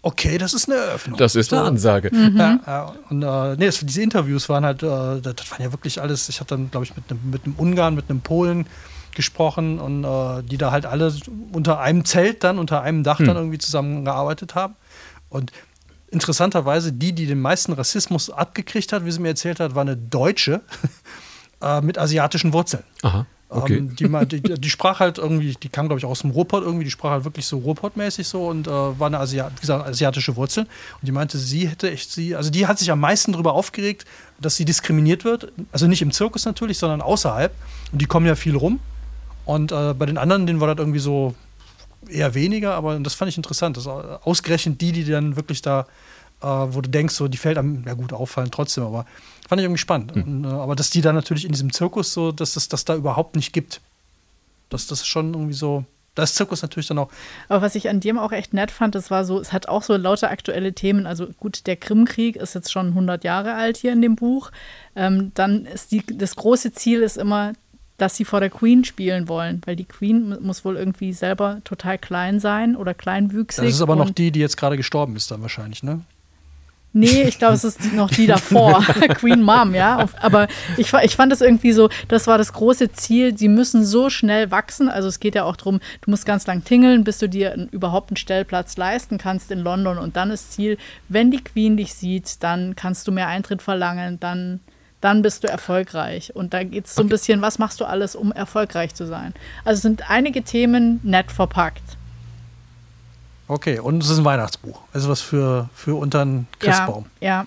[0.00, 1.18] okay, das ist eine Eröffnung.
[1.18, 2.08] Das ist eine Ansage.
[2.10, 2.38] Mhm.
[2.38, 4.86] Ja, ja, und äh, nee, das, diese Interviews waren halt, äh,
[5.20, 7.94] das waren ja wirklich alles, ich habe dann, glaube ich, mit einem, mit einem Ungarn,
[7.94, 8.66] mit einem Polen
[9.14, 11.14] gesprochen und äh, die da halt alle
[11.52, 13.26] unter einem Zelt dann, unter einem Dach hm.
[13.26, 14.76] dann irgendwie zusammengearbeitet haben.
[15.28, 15.52] Und
[16.10, 19.98] interessanterweise, die, die den meisten Rassismus abgekriegt hat, wie sie mir erzählt hat, war eine
[19.98, 20.62] Deutsche
[21.60, 22.84] äh, mit asiatischen Wurzeln.
[23.02, 23.26] Aha.
[23.48, 23.76] Okay.
[23.76, 26.84] Ähm, die, die, die, sprach halt irgendwie, die kam, glaube ich, aus dem Ruhrpott irgendwie,
[26.84, 30.64] die sprach halt wirklich so Ruhrpott-mäßig so und äh, war eine Asiat, gesagt, asiatische Wurzel.
[30.64, 34.04] Und die meinte, sie hätte echt sie, also die hat sich am meisten darüber aufgeregt,
[34.40, 35.52] dass sie diskriminiert wird.
[35.70, 37.54] Also nicht im Zirkus natürlich, sondern außerhalb.
[37.92, 38.80] Und die kommen ja viel rum.
[39.44, 41.34] Und äh, bei den anderen, denen war das irgendwie so
[42.08, 43.76] eher weniger, aber das fand ich interessant.
[43.76, 45.86] Das ausgerechnet die, die dann wirklich da,
[46.42, 49.06] äh, wo du denkst, so, die fällt einem, ja gut, auffallen trotzdem, aber
[49.48, 50.14] fand ich irgendwie spannend.
[50.14, 50.22] Mhm.
[50.22, 52.94] Und, äh, aber dass die dann natürlich in diesem Zirkus so, dass es das da
[52.94, 53.80] überhaupt nicht gibt.
[54.68, 55.84] Das, das ist schon irgendwie so.
[56.14, 57.10] Da ist Zirkus natürlich dann auch.
[57.48, 59.82] Aber was ich an dem auch echt nett fand, das war so, es hat auch
[59.82, 61.06] so lauter aktuelle Themen.
[61.06, 64.50] Also gut, der Krimkrieg ist jetzt schon 100 Jahre alt hier in dem Buch.
[64.94, 67.52] Ähm, dann ist die, das große Ziel ist immer,
[67.98, 71.98] dass sie vor der Queen spielen wollen, weil die Queen muss wohl irgendwie selber total
[71.98, 73.64] klein sein oder kleinwüchsig.
[73.64, 76.00] Das ist aber noch die, die jetzt gerade gestorben ist dann wahrscheinlich, ne?
[76.98, 78.82] Nee, ich glaube, es ist noch die davor,
[79.16, 80.08] Queen Mom, ja.
[80.22, 83.36] Aber ich, ich fand es irgendwie so, das war das große Ziel.
[83.36, 84.88] Sie müssen so schnell wachsen.
[84.88, 88.08] Also es geht ja auch darum, du musst ganz lang tingeln, bis du dir überhaupt
[88.08, 89.98] einen Stellplatz leisten kannst in London.
[89.98, 90.78] Und dann ist Ziel,
[91.10, 94.60] wenn die Queen dich sieht, dann kannst du mehr Eintritt verlangen, dann
[95.02, 96.34] dann bist du erfolgreich.
[96.34, 99.34] Und da geht es so ein bisschen, was machst du alles, um erfolgreich zu sein?
[99.66, 101.95] Also sind einige Themen nett verpackt.
[103.48, 104.80] Okay, und es ist ein Weihnachtsbuch.
[104.92, 107.06] Also was für, für unter einen Christbaum.
[107.20, 107.46] Ja, ja.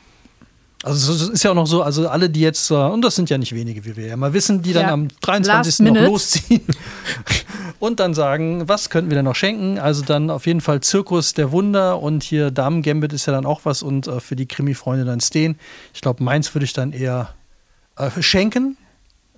[0.82, 3.38] Also es ist ja auch noch so, also alle, die jetzt, und das sind ja
[3.38, 4.94] nicht wenige, wie wir ja mal wissen, die dann ja.
[4.94, 5.80] am 23.
[5.80, 6.64] noch losziehen
[7.80, 9.78] und dann sagen, was könnten wir denn noch schenken?
[9.78, 13.46] Also dann auf jeden Fall Zirkus der Wunder und hier Damen Gambit ist ja dann
[13.46, 15.60] auch was und äh, für die Krimi-Freunde dann stehen.
[15.94, 17.34] Ich glaube, meins würde ich dann eher
[17.98, 18.78] äh, schenken.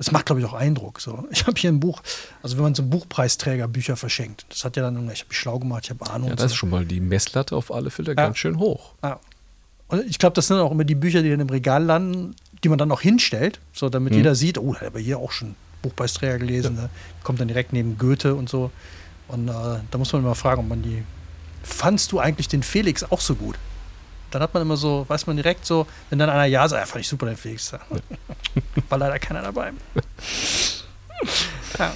[0.02, 1.00] Es macht, glaube ich, auch Eindruck.
[1.00, 1.28] So.
[1.32, 2.02] Ich habe hier ein Buch,
[2.42, 5.60] also wenn man so Buchpreisträger Bücher verschenkt, das hat ja dann, ich habe mich schlau
[5.60, 6.30] gemacht, ich habe Ahnung.
[6.30, 6.54] Ja, das so.
[6.54, 8.16] ist schon mal die Messlatte auf alle Fälle ja.
[8.16, 8.94] ganz schön hoch.
[9.04, 9.20] Ja.
[9.90, 12.70] Und ich glaube, das sind auch immer die Bücher, die dann im Regal landen, die
[12.70, 14.18] man dann auch hinstellt, so damit mhm.
[14.20, 16.78] jeder sieht, oh, da habe hier auch schon Buchpreisträger gelesen.
[16.78, 16.84] Ja.
[16.84, 16.90] Ne?
[17.24, 18.72] Kommt dann direkt neben Goethe und so.
[19.28, 19.52] Und äh,
[19.92, 21.04] da muss man immer fragen, ob man die.
[21.64, 23.56] Fandst du eigentlich den Felix auch so gut?
[24.32, 26.86] Dann hat man immer so, weiß man direkt so, wenn dann einer Ja sagt, ja,
[26.86, 27.72] fand ich super, den Felix.
[28.90, 29.72] War leider keiner dabei.
[31.78, 31.94] ja.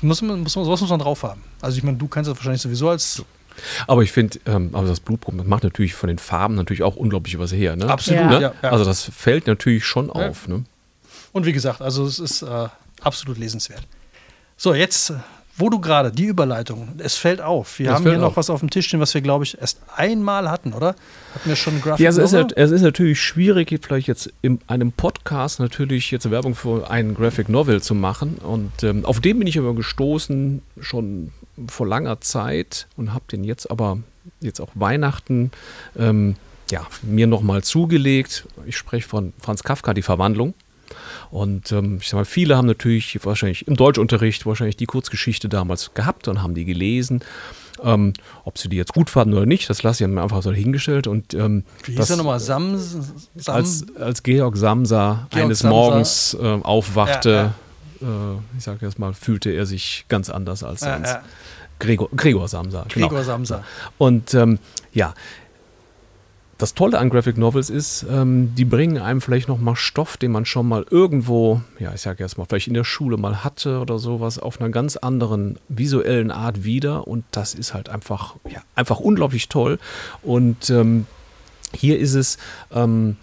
[0.00, 1.42] Muss man, muss man, sowas muss man drauf haben.
[1.60, 3.24] Also ich meine, du kannst das wahrscheinlich sowieso als
[3.86, 7.38] aber ich finde, ähm, aber das Blutproben macht natürlich von den Farben natürlich auch unglaublich
[7.38, 7.76] was her.
[7.76, 7.88] Ne?
[7.88, 8.26] Absolut.
[8.26, 8.40] Ne?
[8.40, 8.70] Ja, ja.
[8.70, 10.48] Also das fällt natürlich schon auf.
[10.48, 10.64] Ne?
[11.32, 12.68] Und wie gesagt, also es ist äh,
[13.02, 13.82] absolut lesenswert.
[14.56, 15.12] So, jetzt
[15.58, 17.78] wo du gerade, die Überleitung, es fällt auf.
[17.78, 19.80] Wir das haben hier noch was auf dem Tisch stehen, was wir, glaube ich, erst
[19.96, 20.94] einmal hatten, oder?
[21.34, 24.92] Hatten wir schon Graphic Ja, es ist, es ist natürlich schwierig, vielleicht jetzt in einem
[24.92, 28.36] Podcast natürlich jetzt Werbung für einen Graphic Novel zu machen.
[28.36, 31.32] Und ähm, auf den bin ich aber gestoßen schon
[31.68, 33.98] vor langer Zeit und habe den jetzt aber
[34.40, 35.50] jetzt auch Weihnachten
[35.98, 36.36] ähm,
[36.70, 38.46] ja, mir nochmal zugelegt.
[38.66, 40.54] Ich spreche von Franz Kafka, die Verwandlung.
[41.30, 45.94] Und ähm, ich sag mal, viele haben natürlich wahrscheinlich im Deutschunterricht wahrscheinlich die Kurzgeschichte damals
[45.94, 47.20] gehabt und haben die gelesen.
[47.82, 48.12] Ähm,
[48.44, 51.06] ob sie die jetzt gut fanden oder nicht, das lasse ich mir einfach so hingestellt.
[51.06, 52.40] Und, ähm, Wie hieß er nochmal?
[52.40, 52.76] Sam,
[53.36, 53.54] Sam?
[53.54, 55.76] Als, als Georg Samsa Georg eines Samsa.
[55.76, 57.54] Morgens äh, aufwachte, ja,
[58.00, 58.34] ja.
[58.34, 61.18] Äh, ich sage jetzt mal, fühlte er sich ganz anders als ja, sonst.
[61.78, 62.84] Gregor, Gregor Samsa.
[62.88, 63.22] Gregor genau.
[63.22, 63.64] Samsa.
[63.98, 64.58] Und ähm,
[64.92, 65.14] ja,
[66.58, 70.32] das Tolle an Graphic Novels ist, ähm, die bringen einem vielleicht noch mal Stoff, den
[70.32, 74.00] man schon mal irgendwo, ja, ich sage mal, vielleicht in der Schule mal hatte oder
[74.00, 77.06] sowas, auf einer ganz anderen visuellen Art wieder.
[77.06, 79.78] Und das ist halt einfach, ja, einfach unglaublich toll.
[80.22, 81.06] Und ähm,
[81.72, 82.38] hier ist es,
[82.72, 83.16] ähm,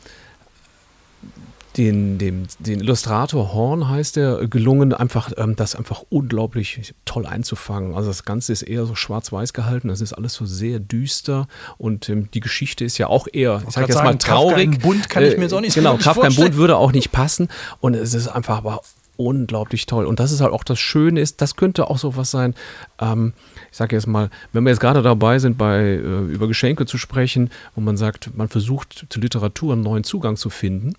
[1.78, 7.96] den, den, den Illustrator Horn heißt der, gelungen, einfach ähm, das einfach unglaublich toll einzufangen.
[7.96, 11.48] Also das Ganze ist eher so schwarz-weiß gehalten, das ist alles so sehr düster
[11.78, 14.72] und ähm, die Geschichte ist ja auch eher, ich sag jetzt sagen, mal, traurig.
[14.72, 16.92] Kafka Bund kann ich mir jetzt auch nicht äh, Genau, Kafka im Bund würde auch
[16.92, 17.50] nicht passen
[17.82, 18.82] und es ist einfach aber
[19.18, 20.06] unglaublich toll.
[20.06, 22.54] Und das ist halt auch das Schöne ist, das könnte auch so was sein,
[23.00, 23.34] ähm,
[23.72, 26.98] ich sage jetzt mal, wenn wir jetzt gerade dabei sind, bei äh, über Geschenke zu
[26.98, 30.94] sprechen, wo man sagt, man versucht zur Literatur einen neuen Zugang zu finden,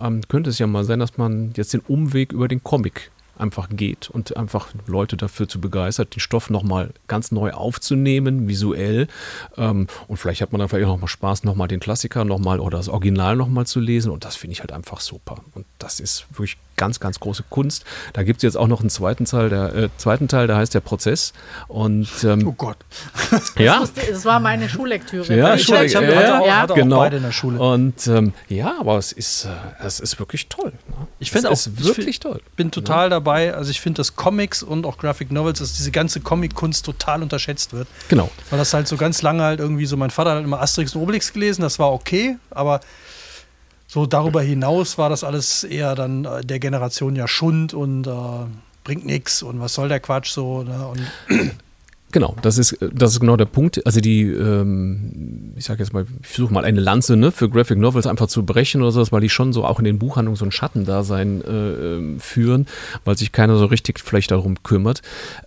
[0.00, 3.68] ähm, könnte es ja mal sein, dass man jetzt den Umweg über den Comic einfach
[3.70, 9.08] geht und einfach Leute dafür zu begeistern, den Stoff nochmal ganz neu aufzunehmen, visuell.
[9.56, 12.76] Ähm, und vielleicht hat man dann vielleicht auch nochmal Spaß, nochmal den Klassiker nochmal oder
[12.76, 14.12] das Original nochmal zu lesen.
[14.12, 15.42] Und das finde ich halt einfach super.
[15.54, 17.84] Und das ist wirklich ganz, ganz große Kunst.
[18.14, 20.74] Da gibt es jetzt auch noch einen zweiten Teil, der äh, zweiten Teil, der heißt
[20.74, 21.34] der Prozess.
[21.68, 22.78] Und ähm, oh Gott.
[23.58, 23.80] ja.
[23.80, 25.36] Das, das, war meine Schullektüre.
[25.36, 26.96] Ja, ich, ich habe ja, ja, auch, genau.
[26.96, 27.60] beide in der Schule.
[27.60, 30.72] Und ähm, ja, aber es ist, äh, es ist wirklich toll.
[30.88, 31.06] Ne?
[31.18, 32.40] Ich finde auch ist wirklich ich toll.
[32.56, 33.08] Bin total ja.
[33.10, 33.52] dabei.
[33.54, 37.74] Also ich finde, dass Comics und auch Graphic Novels, dass diese ganze Comic-Kunst total unterschätzt
[37.74, 37.88] wird.
[38.08, 38.30] Genau.
[38.48, 41.02] Weil das halt so ganz lange halt irgendwie so, mein Vater hat immer Asterix und
[41.02, 42.80] Obelix gelesen, das war okay, aber
[43.90, 48.10] so darüber hinaus war das alles eher dann äh, der Generation ja Schund und äh,
[48.84, 50.62] bringt nichts und was soll der Quatsch so.
[50.62, 50.92] Ne?
[52.12, 53.86] Genau, das ist, das ist genau der Punkt.
[53.86, 57.78] Also die, ähm, ich sage jetzt mal, ich versuche mal eine Lanze ne, für Graphic
[57.78, 60.44] Novels einfach zu brechen oder sowas, weil die schon so auch in den Buchhandlungen so
[60.44, 62.66] ein Schattendasein äh, ähm, führen,
[63.04, 65.02] weil sich keiner so richtig vielleicht darum kümmert.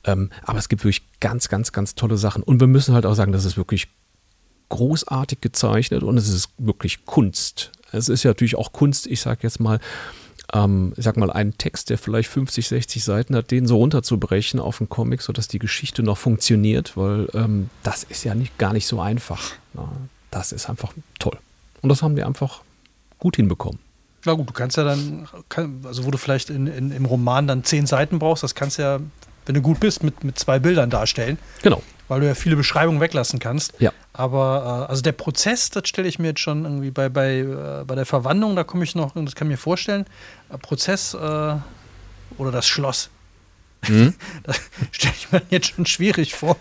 [0.05, 2.43] Ähm, aber es gibt wirklich ganz, ganz, ganz tolle Sachen.
[2.43, 3.89] Und wir müssen halt auch sagen, das ist wirklich
[4.69, 7.73] großartig gezeichnet und es ist wirklich Kunst.
[7.93, 9.79] Es ist ja natürlich auch Kunst, ich sage jetzt mal,
[10.53, 14.59] ähm, ich sag mal, einen Text, der vielleicht 50, 60 Seiten hat, den so runterzubrechen
[14.59, 18.73] auf einen Comic, sodass die Geschichte noch funktioniert, weil ähm, das ist ja nicht, gar
[18.73, 19.51] nicht so einfach.
[19.73, 19.89] Na,
[20.31, 21.37] das ist einfach toll.
[21.81, 22.61] Und das haben wir einfach
[23.19, 23.79] gut hinbekommen.
[24.25, 25.27] Na gut, du kannst ja dann,
[25.83, 28.81] also wo du vielleicht in, in, im Roman dann zehn Seiten brauchst, das kannst du
[28.83, 28.99] ja,
[29.45, 31.37] wenn du gut bist, mit, mit zwei Bildern darstellen.
[31.61, 33.73] Genau weil du ja viele Beschreibungen weglassen kannst.
[33.79, 33.91] Ja.
[34.11, 37.83] Aber äh, also der Prozess, das stelle ich mir jetzt schon irgendwie bei, bei, äh,
[37.85, 40.05] bei der Verwandlung, da komme ich noch, das kann ich mir vorstellen,
[40.51, 43.09] äh, Prozess äh, oder das Schloss.
[43.87, 44.13] Mhm.
[44.43, 44.59] das
[44.91, 46.57] stelle ich mir jetzt schon schwierig vor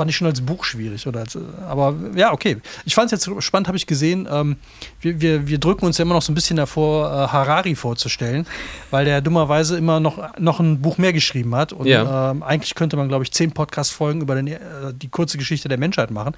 [0.00, 1.06] fand ich schon als Buch schwierig.
[1.06, 1.36] Oder als,
[1.68, 2.56] aber ja, okay.
[2.86, 4.26] Ich fand es jetzt spannend, habe ich gesehen.
[4.32, 4.56] Ähm,
[5.02, 8.46] wir, wir, wir, drücken uns ja immer noch so ein bisschen davor, äh, Harari vorzustellen,
[8.90, 11.74] weil der dummerweise immer noch, noch ein Buch mehr geschrieben hat.
[11.74, 12.30] Und ja.
[12.30, 14.58] ähm, eigentlich könnte man, glaube ich, zehn Podcast-Folgen über den, äh,
[14.94, 16.34] die kurze Geschichte der Menschheit machen.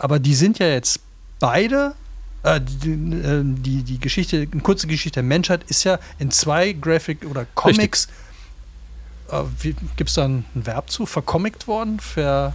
[0.00, 0.98] Aber die sind ja jetzt
[1.38, 1.94] beide
[2.42, 6.72] äh, die, äh, die, die, Geschichte, eine kurze Geschichte der Menschheit ist ja in zwei
[6.72, 8.08] Graphic oder Comics.
[9.30, 9.44] Äh,
[9.96, 11.06] Gibt es da ein Verb zu?
[11.06, 12.00] Vercomict worden?
[12.00, 12.54] Ver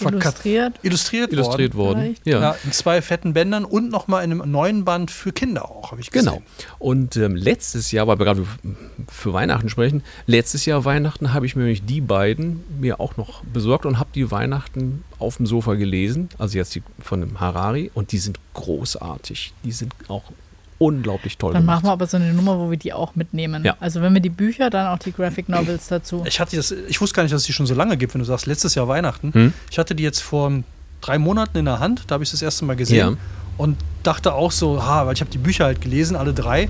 [0.00, 0.74] Illustriert.
[0.82, 1.98] Illustriert, Illustriert worden.
[2.00, 2.16] worden.
[2.24, 2.40] Ja.
[2.40, 2.56] ja.
[2.64, 6.10] in zwei fetten Bändern und nochmal in einem neuen Band für Kinder auch, habe ich
[6.10, 6.30] gesehen.
[6.30, 6.42] Genau.
[6.78, 8.46] Und ähm, letztes Jahr, weil wir gerade
[9.08, 13.44] für Weihnachten sprechen, letztes Jahr Weihnachten habe ich mir nämlich die beiden mir auch noch
[13.44, 16.28] besorgt und habe die Weihnachten auf dem Sofa gelesen.
[16.38, 19.52] Also jetzt die von dem Harari und die sind großartig.
[19.64, 20.24] Die sind auch
[20.78, 21.76] unglaublich toll Dann gemacht.
[21.76, 23.64] machen wir aber so eine Nummer, wo wir die auch mitnehmen.
[23.64, 23.76] Ja.
[23.80, 26.22] Also wenn wir die Bücher, dann auch die Graphic Novels dazu.
[26.26, 28.20] Ich hatte das, ich wusste gar nicht, dass es die schon so lange gibt, wenn
[28.20, 29.32] du sagst, letztes Jahr Weihnachten.
[29.32, 29.52] Hm?
[29.70, 30.52] Ich hatte die jetzt vor
[31.00, 33.10] drei Monaten in der Hand, da habe ich das erste Mal gesehen.
[33.12, 33.16] Ja.
[33.58, 36.68] Und dachte auch so, ha, weil ich habe die Bücher halt gelesen, alle drei.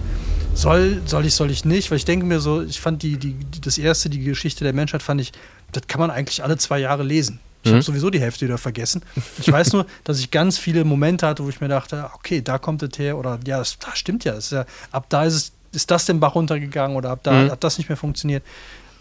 [0.54, 1.90] Soll, soll ich, soll ich nicht?
[1.90, 5.02] Weil ich denke mir so, ich fand die, die, das erste, die Geschichte der Menschheit,
[5.02, 5.32] fand ich,
[5.72, 7.40] das kann man eigentlich alle zwei Jahre lesen.
[7.66, 7.76] Ich mhm.
[7.76, 9.02] habe sowieso die Hälfte wieder vergessen.
[9.38, 12.58] Ich weiß nur, dass ich ganz viele Momente hatte, wo ich mir dachte, okay, da
[12.58, 14.66] kommt es her oder ja, das, das stimmt ja, das ja.
[14.92, 17.50] Ab da ist es, ist das den Bach runtergegangen oder ab da mhm.
[17.50, 18.44] hat das nicht mehr funktioniert.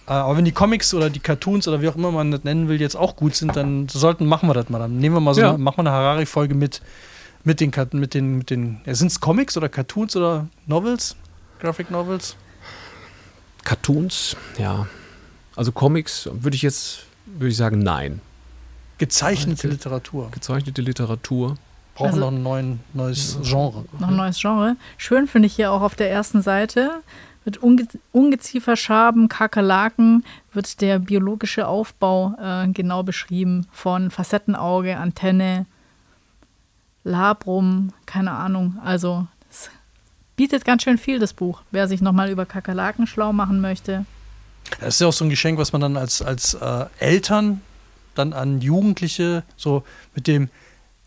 [0.07, 2.67] Äh, aber wenn die Comics oder die Cartoons oder wie auch immer man das nennen
[2.67, 4.79] will, jetzt auch gut sind, dann sollten, machen wir das mal.
[4.79, 5.49] Dann nehmen wir mal so, ja.
[5.49, 6.81] eine, machen wir eine Harari-Folge mit,
[7.43, 11.15] mit den, mit den, mit den, ja, sind es Comics oder Cartoons oder Novels?
[11.59, 12.35] Graphic Novels?
[13.63, 14.87] Cartoons, ja.
[15.55, 18.21] Also Comics würde ich jetzt, würde ich sagen, nein.
[18.97, 20.29] Gezeichnete Literatur.
[20.31, 21.57] Gezeichnete Literatur.
[21.95, 23.85] Brauchen also, noch ein neuen, neues Genre.
[23.99, 24.75] Noch ein neues Genre.
[24.97, 27.01] Schön finde ich hier auch auf der ersten Seite
[27.45, 35.67] mit Unge Ungezieferschaben, Kakerlaken wird der biologische Aufbau äh, genau beschrieben von Facettenauge, Antenne,
[37.03, 38.77] Labrum, keine Ahnung.
[38.83, 39.69] Also es
[40.35, 41.61] bietet ganz schön viel, das Buch.
[41.71, 44.05] Wer sich nochmal über Kakerlaken schlau machen möchte.
[44.79, 47.61] Das ist ja auch so ein Geschenk, was man dann als, als äh, Eltern
[48.15, 50.49] dann an Jugendliche, so mit dem,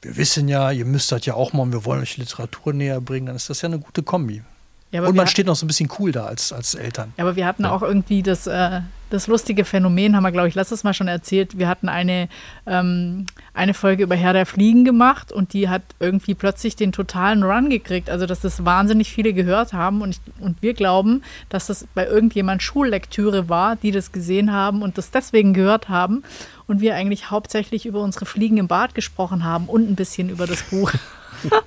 [0.03, 3.27] wir wissen ja, ihr müsst das ja auch und wir wollen euch Literatur näher bringen,
[3.27, 4.43] dann ist das ja eine gute Kombi.
[4.91, 7.13] Ja, und man steht noch so ein bisschen cool da als, als Eltern.
[7.19, 7.73] Ja, aber wir hatten ja.
[7.73, 8.81] auch irgendwie das, äh,
[9.11, 11.59] das lustige Phänomen haben wir, glaube ich, letztes Mal schon erzählt.
[11.59, 12.29] Wir hatten eine,
[12.67, 17.43] ähm, eine Folge über Herr der Fliegen gemacht und die hat irgendwie plötzlich den totalen
[17.43, 18.09] Run gekriegt.
[18.09, 22.07] Also, dass das wahnsinnig viele gehört haben und, ich, und wir glauben, dass das bei
[22.07, 26.23] irgendjemand Schullektüre war, die das gesehen haben und das deswegen gehört haben
[26.67, 30.47] und wir eigentlich hauptsächlich über unsere Fliegen im Bad gesprochen haben und ein bisschen über
[30.47, 30.93] das Buch.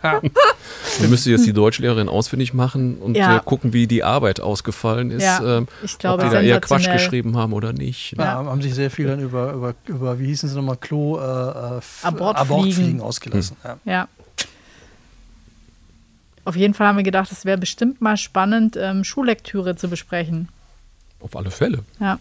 [0.97, 1.01] Ja.
[1.01, 3.37] Dann müsste jetzt die Deutschlehrerin ausfindig machen und Ja.
[3.37, 5.23] äh, gucken, wie die Arbeit ausgefallen ist.
[5.23, 8.15] Ja, ähm, ich glaube, ob die da eher Quatsch geschrieben haben oder nicht.
[8.17, 11.21] Ja, haben sich sehr viel dann über, über, über wie hießen sie nochmal, Klo, äh,
[11.21, 12.35] äh, Abortfliegen.
[12.35, 13.57] Abortfliegen ausgelassen.
[13.63, 13.77] Ja.
[13.85, 14.07] Ja.
[16.43, 20.49] Auf jeden Fall haben wir gedacht, es wäre bestimmt mal spannend, ähm, Schullektüre zu besprechen.
[21.19, 21.79] Auf alle Fälle.
[21.99, 22.17] Ja.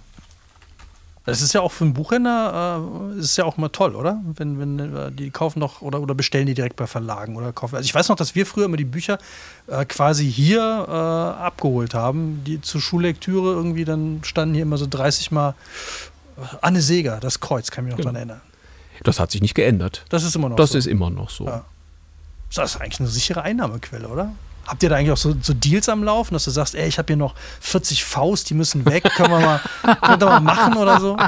[1.27, 2.83] Das ist ja auch für einen Buchhändler,
[3.15, 4.21] äh, ist ja auch immer toll, oder?
[4.37, 7.77] Wenn, wenn äh, die kaufen doch oder, oder bestellen die direkt bei Verlagen oder kaufen.
[7.77, 9.19] Also ich weiß noch, dass wir früher immer die Bücher
[9.67, 10.93] äh, quasi hier äh,
[11.43, 15.51] abgeholt haben, die zur Schullektüre irgendwie, dann standen hier immer so 30 Mal
[16.39, 18.09] äh, Anne Seger, das Kreuz, kann ich mich noch Genau.
[18.13, 18.41] dran erinnern.
[19.05, 20.05] Das hat sich nicht geändert.
[20.09, 20.79] Das ist immer noch Das so.
[20.79, 21.47] ist immer noch so.
[21.47, 21.65] Ja.
[22.55, 24.33] Das ist eigentlich eine sichere Einnahmequelle, oder?
[24.67, 26.99] Habt ihr da eigentlich auch so, so Deals am Laufen, dass du sagst, ey, ich
[26.99, 29.61] habe hier noch 40 Faust, die müssen weg, können wir mal,
[30.01, 31.17] können wir mal machen oder so?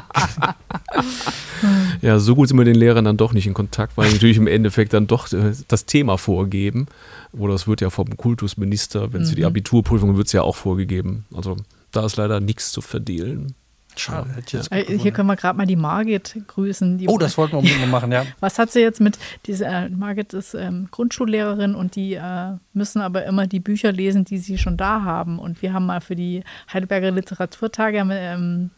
[2.00, 4.36] Ja, so gut sind wir den Lehrern dann doch nicht in Kontakt, weil die natürlich
[4.36, 6.86] im Endeffekt dann doch äh, das Thema vorgeben.
[7.32, 10.56] Oder es wird ja vom Kultusminister, wenn es für die Abiturprüfung wird es ja auch
[10.56, 11.24] vorgegeben.
[11.32, 11.56] Also
[11.92, 13.54] da ist leider nichts zu verdeelen.
[13.96, 14.30] Schade,
[14.70, 16.98] Äh, Hier können wir gerade mal die Margit grüßen.
[16.98, 18.24] Die Oh, das wollten wir unbedingt machen, ja.
[18.40, 23.02] Was hat sie jetzt mit, diese äh, Margit ist ähm, Grundschullehrerin und die äh, müssen
[23.02, 25.38] aber immer die Bücher lesen, die sie schon da haben.
[25.38, 28.70] Und wir haben mal für die Heidelberger Literaturtage, ähm,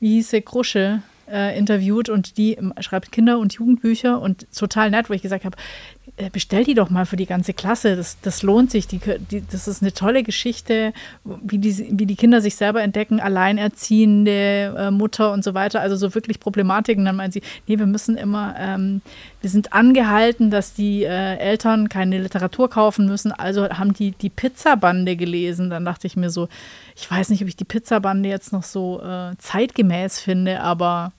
[0.00, 4.90] wie hieß sie, Krusche, äh, interviewt und die ähm, schreibt Kinder- und Jugendbücher und total
[4.90, 5.56] nett, wo ich gesagt habe,
[6.32, 8.98] bestell die doch mal für die ganze Klasse, das, das lohnt sich, die,
[9.30, 10.92] die, das ist eine tolle Geschichte,
[11.24, 15.96] wie die, wie die Kinder sich selber entdecken, alleinerziehende äh, Mutter und so weiter, also
[15.96, 17.04] so wirklich Problematiken.
[17.04, 19.02] Dann meinen sie, nee, wir müssen immer, ähm,
[19.40, 24.30] wir sind angehalten, dass die äh, Eltern keine Literatur kaufen müssen, also haben die die
[24.30, 25.70] Pizzabande gelesen.
[25.70, 26.48] Dann dachte ich mir so,
[26.96, 31.12] ich weiß nicht, ob ich die Pizzabande jetzt noch so äh, zeitgemäß finde, aber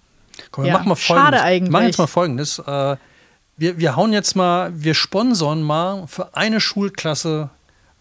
[0.52, 1.41] Komm, wir Ja, machen mal schade folgendes.
[1.41, 1.68] eigentlich.
[1.68, 2.60] Wir machen jetzt mal folgendes.
[2.60, 2.95] Äh,
[3.58, 7.49] wir, wir hauen jetzt mal, wir sponsern mal für eine Schulklasse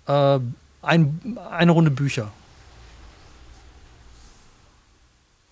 [0.07, 0.38] äh,
[0.82, 2.30] ein, eine Runde Bücher.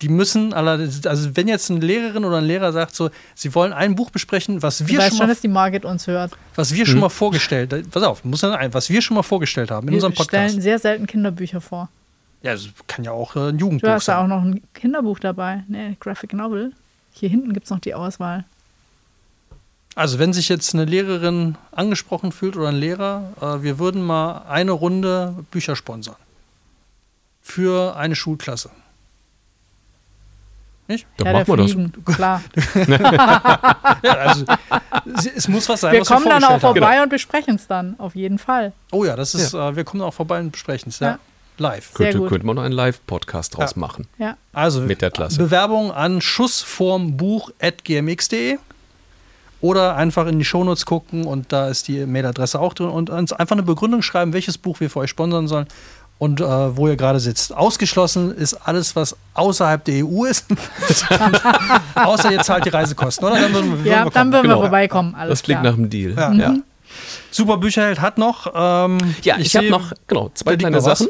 [0.01, 3.95] Die müssen, also wenn jetzt eine Lehrerin oder ein Lehrer sagt, so, sie wollen ein
[3.95, 6.33] Buch besprechen, was ich wir weiß schon schon, mal, dass die Margit uns hört.
[6.53, 9.71] was wir schon mal vorgestellt, pass auf, muss ja ein, was wir schon mal vorgestellt
[9.71, 10.49] haben in Wir unserem Podcast.
[10.51, 11.89] stellen sehr selten Kinderbücher vor.
[12.43, 14.29] Ja, das kann ja auch äh, ein Du Jugendbuch hast da auch sein.
[14.29, 16.73] noch ein Kinderbuch dabei, ne, Graphic Novel.
[17.13, 18.43] Hier hinten gibt es noch die Auswahl.
[19.95, 24.43] Also wenn sich jetzt eine Lehrerin angesprochen fühlt oder ein Lehrer, äh, wir würden mal
[24.49, 26.15] eine Runde Bücher sponsern.
[27.41, 28.69] Für eine Schulklasse.
[30.87, 31.07] Nicht?
[31.17, 32.15] Dann Herr machen wir das.
[32.15, 32.41] Klar.
[34.03, 34.45] Ja, also
[35.35, 37.03] es- muss was sein, Wir was kommen wir dann auch vorbei haben.
[37.03, 38.73] und besprechen es dann, auf jeden Fall.
[38.91, 40.99] Oh ja, das ist, Äh, wir kommen auch vorbei und besprechen es.
[40.99, 41.07] Ja.
[41.11, 41.17] Ja.
[41.57, 41.87] Live.
[41.87, 42.29] Sehr Könnte, gut.
[42.29, 43.79] könnte man noch einen Live-Podcast draus Ja.
[43.79, 44.07] machen.
[44.17, 45.37] Ja, Also Mit der Klasse.
[45.37, 48.57] Bewerbung an schussformbuch.gmx.de
[49.65, 53.33] oder einfach in die Shownotes gucken und da ist die Mailadresse auch drin und uns
[53.33, 55.67] einfach eine Begründung schreiben, welches Buch wir für euch sponsern sollen
[56.19, 56.45] und äh,
[56.77, 57.53] wo ihr gerade sitzt.
[57.55, 60.45] Ausgeschlossen ist alles, was außerhalb der EU ist.
[61.95, 63.39] Außer ihr zahlt die Reisekosten, oder?
[63.39, 64.55] Dann würden wir, ja wir dann würden Genau.
[64.57, 65.15] wir vorbeikommen.
[65.15, 65.71] Alles das klingt klar.
[65.73, 66.13] nach einem Deal.
[66.15, 66.31] Ja.
[66.33, 66.55] Ja,
[67.31, 68.47] Super Bücherheld hat noch.
[68.55, 71.09] Ähm, ja ich, habe sehe- noch genau, zwei kleine noch was.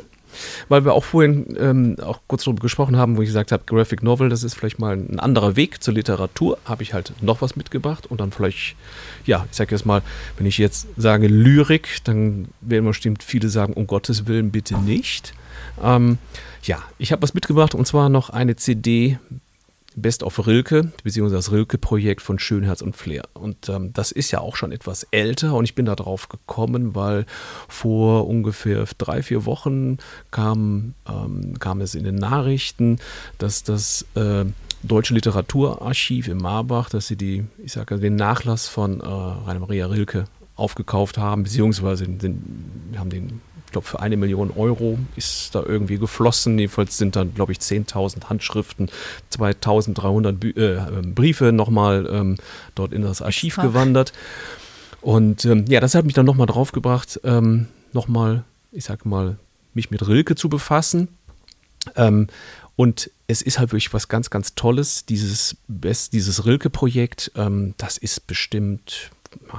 [0.70, 4.04] Weil wir auch vorhin ähm, auch kurz darüber gesprochen haben, wo ich gesagt habe, Graphic
[4.04, 7.56] Novel, das ist vielleicht mal ein anderer Weg zur Literatur, habe ich halt noch was
[7.56, 8.76] mitgebracht und dann vielleicht,
[9.26, 10.02] ja, ich sage jetzt mal,
[10.38, 15.34] wenn ich jetzt sage Lyrik, dann werden bestimmt viele sagen, um Gottes Willen bitte nicht.
[15.84, 16.18] Ähm,
[16.64, 19.18] ja, ich habe was mitgebracht und zwar noch eine CD
[19.96, 23.24] Best of Rilke, beziehungsweise das Rilke-Projekt von Schönherz und Flair.
[23.34, 26.96] Und ähm, das ist ja auch schon etwas älter und ich bin da drauf gekommen,
[26.96, 27.26] weil
[27.68, 29.98] vor ungefähr drei, vier Wochen
[30.32, 33.00] kam, ähm, kam es in den Nachrichten,
[33.38, 34.46] dass das äh,
[34.84, 39.88] Deutsche Literaturarchiv in Marbach, dass sie die, ich sage den Nachlass von äh, Rainer Maria
[39.88, 40.26] Rilke
[40.56, 43.42] aufgekauft haben, beziehungsweise den, wir haben den
[43.76, 46.58] glaube, für eine Million Euro ist da irgendwie geflossen.
[46.58, 48.90] Jedenfalls sind dann, glaube ich, 10.000 Handschriften,
[49.34, 52.38] 2.300 Bü äh, ähm, Briefe nochmal ähm,
[52.74, 54.14] dort in das Archiv gewandert.
[55.02, 59.36] Und ähm, ja, das hat mich dann nochmal draufgebracht, ähm, nochmal, ich sag mal,
[59.74, 61.10] mich mit Rilke zu befassen.
[61.98, 62.28] Ähm,
[62.78, 67.34] und es ist halt wirklich was ganz, ganz Tolles, dieses, Best, dieses Rilke-Projekt.
[67.36, 69.12] Ähm, das ist bestimmt,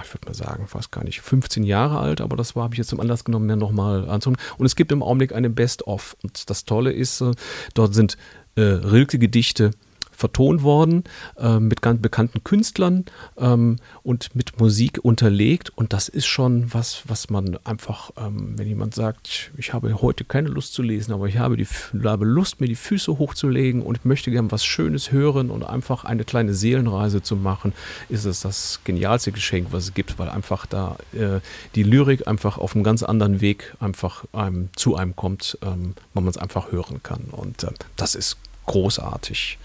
[0.02, 2.88] ich würde mal sagen, fast gar nicht 15 Jahre alt, aber das habe ich jetzt
[2.88, 4.40] zum Anlass genommen, mir nochmal anzuhören.
[4.58, 6.16] Und es gibt im Augenblick eine Best-of.
[6.22, 7.32] Und das Tolle ist, äh,
[7.74, 8.16] dort sind
[8.56, 9.70] äh, Rilke-Gedichte
[10.16, 11.04] vertont worden
[11.38, 13.04] äh, mit ganz bekannten Künstlern
[13.36, 15.70] ähm, und mit Musik unterlegt.
[15.76, 20.24] Und das ist schon was, was man einfach, ähm, wenn jemand sagt, ich habe heute
[20.24, 21.66] keine Lust zu lesen, aber ich habe, die,
[22.04, 26.24] habe Lust, mir die Füße hochzulegen und möchte gern was Schönes hören und einfach eine
[26.24, 27.74] kleine Seelenreise zu machen,
[28.08, 31.40] ist es das genialste Geschenk, was es gibt, weil einfach da äh,
[31.74, 36.26] die Lyrik einfach auf einem ganz anderen Weg einfach einem, zu einem kommt, ähm, man
[36.28, 37.24] es einfach hören kann.
[37.30, 39.58] Und äh, das ist großartig.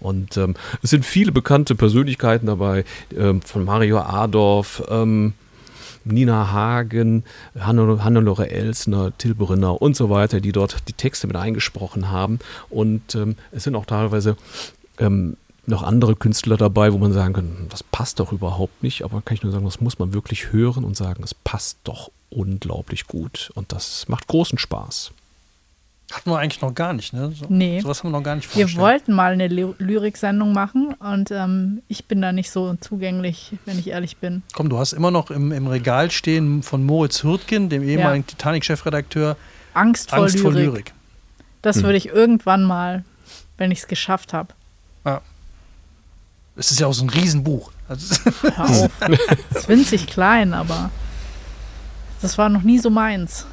[0.00, 2.84] Und ähm, es sind viele bekannte Persönlichkeiten dabei,
[3.16, 5.34] ähm, von Mario Adorf, ähm,
[6.04, 7.24] Nina Hagen,
[7.58, 12.38] Hannelore Elsner, Till Brinner und so weiter, die dort die Texte mit eingesprochen haben.
[12.70, 14.36] Und ähm, es sind auch teilweise
[14.98, 15.36] ähm,
[15.66, 19.04] noch andere Künstler dabei, wo man sagen kann, das passt doch überhaupt nicht.
[19.04, 22.10] Aber kann ich nur sagen, das muss man wirklich hören und sagen, es passt doch
[22.30, 23.50] unglaublich gut.
[23.54, 25.12] Und das macht großen Spaß.
[26.10, 27.32] Hatten wir eigentlich noch gar nicht, ne?
[27.34, 27.80] So, nee.
[27.80, 28.76] Sowas haben wir noch gar nicht vorgestellt.
[28.76, 33.78] Wir wollten mal eine Lyrik-Sendung machen und ähm, ich bin da nicht so zugänglich, wenn
[33.78, 34.42] ich ehrlich bin.
[34.54, 38.30] Komm, du hast immer noch im, im Regal stehen von Moritz Hürtgen, dem ehemaligen ja.
[38.34, 39.36] Titanic-Chefredakteur,
[39.74, 40.42] Angst vor Angst Lyrik.
[40.42, 40.92] Vor Lyrik.
[41.60, 41.82] Das hm.
[41.82, 43.04] würde ich irgendwann mal,
[43.58, 44.54] wenn ich es geschafft habe.
[45.04, 45.20] Ja.
[46.56, 47.70] Es ist ja auch so ein Riesenbuch.
[47.86, 48.90] Hör auf.
[49.50, 50.90] es ist winzig klein, aber
[52.22, 53.46] das war noch nie so meins.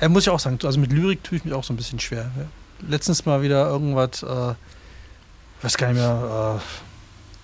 [0.00, 1.98] Er muss ich auch sagen, also mit Lyrik tue ich mich auch so ein bisschen
[1.98, 2.30] schwer.
[2.86, 4.54] Letztens mal wieder irgendwas, äh,
[5.62, 6.60] weiß gar nicht mehr,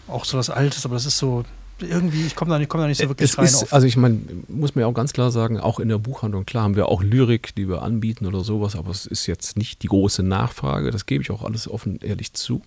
[0.09, 1.45] äh, auch so was Altes, aber das ist so,
[1.81, 3.47] irgendwie, ich komme da, nicht, komm da nicht so wirklich es rein.
[3.47, 6.47] Ist, also ich meine, muss man ja auch ganz klar sagen, auch in der Buchhandlung,
[6.47, 9.83] klar haben wir auch Lyrik, die wir anbieten oder sowas, aber es ist jetzt nicht
[9.83, 12.63] die große Nachfrage, das gebe ich auch alles offen ehrlich zu.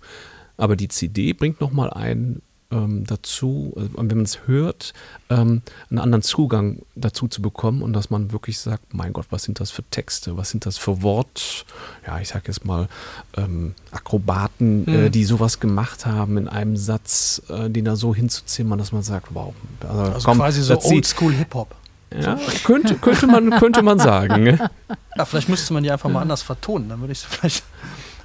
[0.57, 2.41] Aber die CD bringt nochmal einen
[2.71, 4.93] ähm, dazu, also wenn man es hört,
[5.29, 9.43] ähm, einen anderen Zugang dazu zu bekommen und dass man wirklich sagt, mein Gott, was
[9.43, 11.65] sind das für Texte, was sind das für Wort,
[12.05, 12.87] ja, ich sag jetzt mal,
[13.35, 14.93] ähm, Akrobaten, mhm.
[15.05, 19.03] äh, die sowas gemacht haben in einem Satz, äh, den da so hinzuzimmern, dass man
[19.03, 19.53] sagt, wow.
[19.87, 21.75] Also, also komm, quasi so Oldschool Hip-Hop.
[22.17, 24.59] Ja, könnte, könnte, man, könnte man sagen.
[25.17, 27.63] Ja, vielleicht müsste man die einfach mal anders vertonen, dann würde ich es vielleicht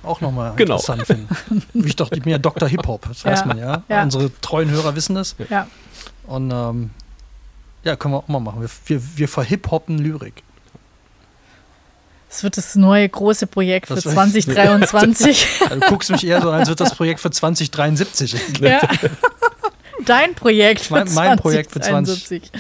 [0.02, 0.76] auch nochmal genau.
[0.76, 1.28] interessant finden.
[1.72, 2.68] Wie ich doch mehr Dr.
[2.68, 3.32] Hip-Hop, das ja.
[3.32, 3.82] weiß man ja.
[3.88, 4.02] ja.
[4.02, 5.36] Unsere treuen Hörer wissen das.
[5.48, 5.66] Ja.
[6.26, 6.90] Und ähm,
[7.84, 8.60] ja, können wir auch mal machen.
[8.60, 10.42] Wir, wir, wir verhip-hoppen Lyrik.
[12.28, 15.46] Das wird das neue große Projekt für 2023.
[15.68, 18.36] du guckst mich eher so an, als wird das Projekt für 2073.
[18.60, 18.80] Ja.
[20.06, 22.50] Dein Projekt für mein, mein Projekt für 20.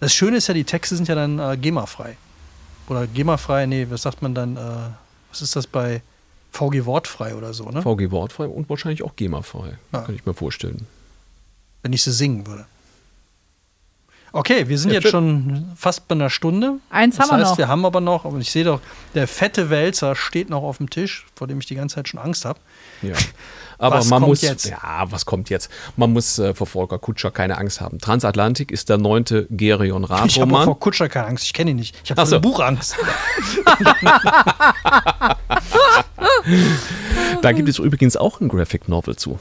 [0.00, 2.18] Das Schöne ist ja, die Texte sind ja dann äh, GEMA-frei.
[2.88, 4.56] Oder GEMA-frei, nee, was sagt man dann?
[4.56, 4.60] Äh,
[5.30, 6.02] was ist das bei
[6.56, 7.82] VG Wortfrei oder so, ne?
[7.82, 9.78] VG Wortfrei und wahrscheinlich auch GEMA-frei.
[9.92, 10.00] Ja.
[10.02, 10.86] Kann ich mir vorstellen.
[11.82, 12.66] Wenn ich sie singen würde.
[14.32, 16.74] Okay, wir sind ja, jetzt schon fast bei einer Stunde.
[16.90, 17.58] Eins das haben heißt, wir noch.
[17.58, 18.80] Wir haben aber noch, und ich sehe doch,
[19.14, 22.20] der fette Wälzer steht noch auf dem Tisch, vor dem ich die ganze Zeit schon
[22.20, 22.58] Angst habe.
[23.02, 23.14] Ja.
[23.78, 24.64] Aber was man muss, jetzt?
[24.66, 25.70] ja, was kommt jetzt?
[25.96, 27.98] Man muss äh, vor Volker Kutscher keine Angst haben.
[27.98, 30.28] Transatlantik ist der neunte Gerion Rath-Roman.
[30.28, 31.94] Ich habe vor Kutscher keine Angst, ich kenne ihn nicht.
[32.02, 32.40] Ich habe so.
[32.40, 32.96] Buchangst.
[37.42, 39.38] da gibt es übrigens auch ein Graphic Novel zu.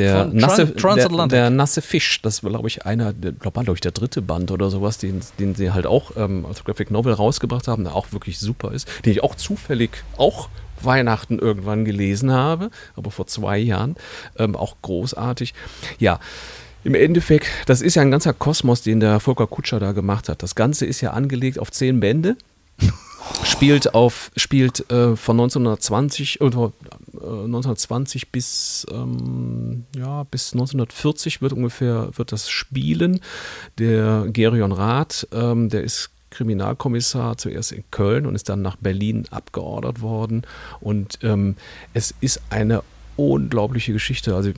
[0.00, 3.92] Der nasse, der, der, nasse Fisch, das war, glaube ich, einer, glaube glaub ich, der
[3.92, 7.84] dritte Band oder sowas, den, den sie halt auch ähm, als Graphic Novel rausgebracht haben,
[7.84, 10.48] der auch wirklich super ist, den ich auch zufällig auch
[10.82, 13.96] Weihnachten irgendwann gelesen habe, aber vor zwei Jahren,
[14.38, 15.54] ähm, auch großartig.
[15.98, 16.18] Ja,
[16.82, 20.42] im Endeffekt, das ist ja ein ganzer Kosmos, den der Volker Kutscher da gemacht hat.
[20.42, 22.36] Das Ganze ist ja angelegt auf zehn Bände
[23.44, 26.72] spielt auf spielt äh, von 1920 oder
[27.30, 33.20] 1920 bis ähm, ja bis 1940 wird ungefähr wird das spielen.
[33.78, 39.26] Der Gerion Rath ähm, der ist Kriminalkommissar zuerst in Köln und ist dann nach Berlin
[39.30, 40.42] abgeordert worden.
[40.80, 41.56] Und ähm,
[41.92, 42.82] es ist eine
[43.16, 44.34] unglaubliche Geschichte.
[44.34, 44.52] Also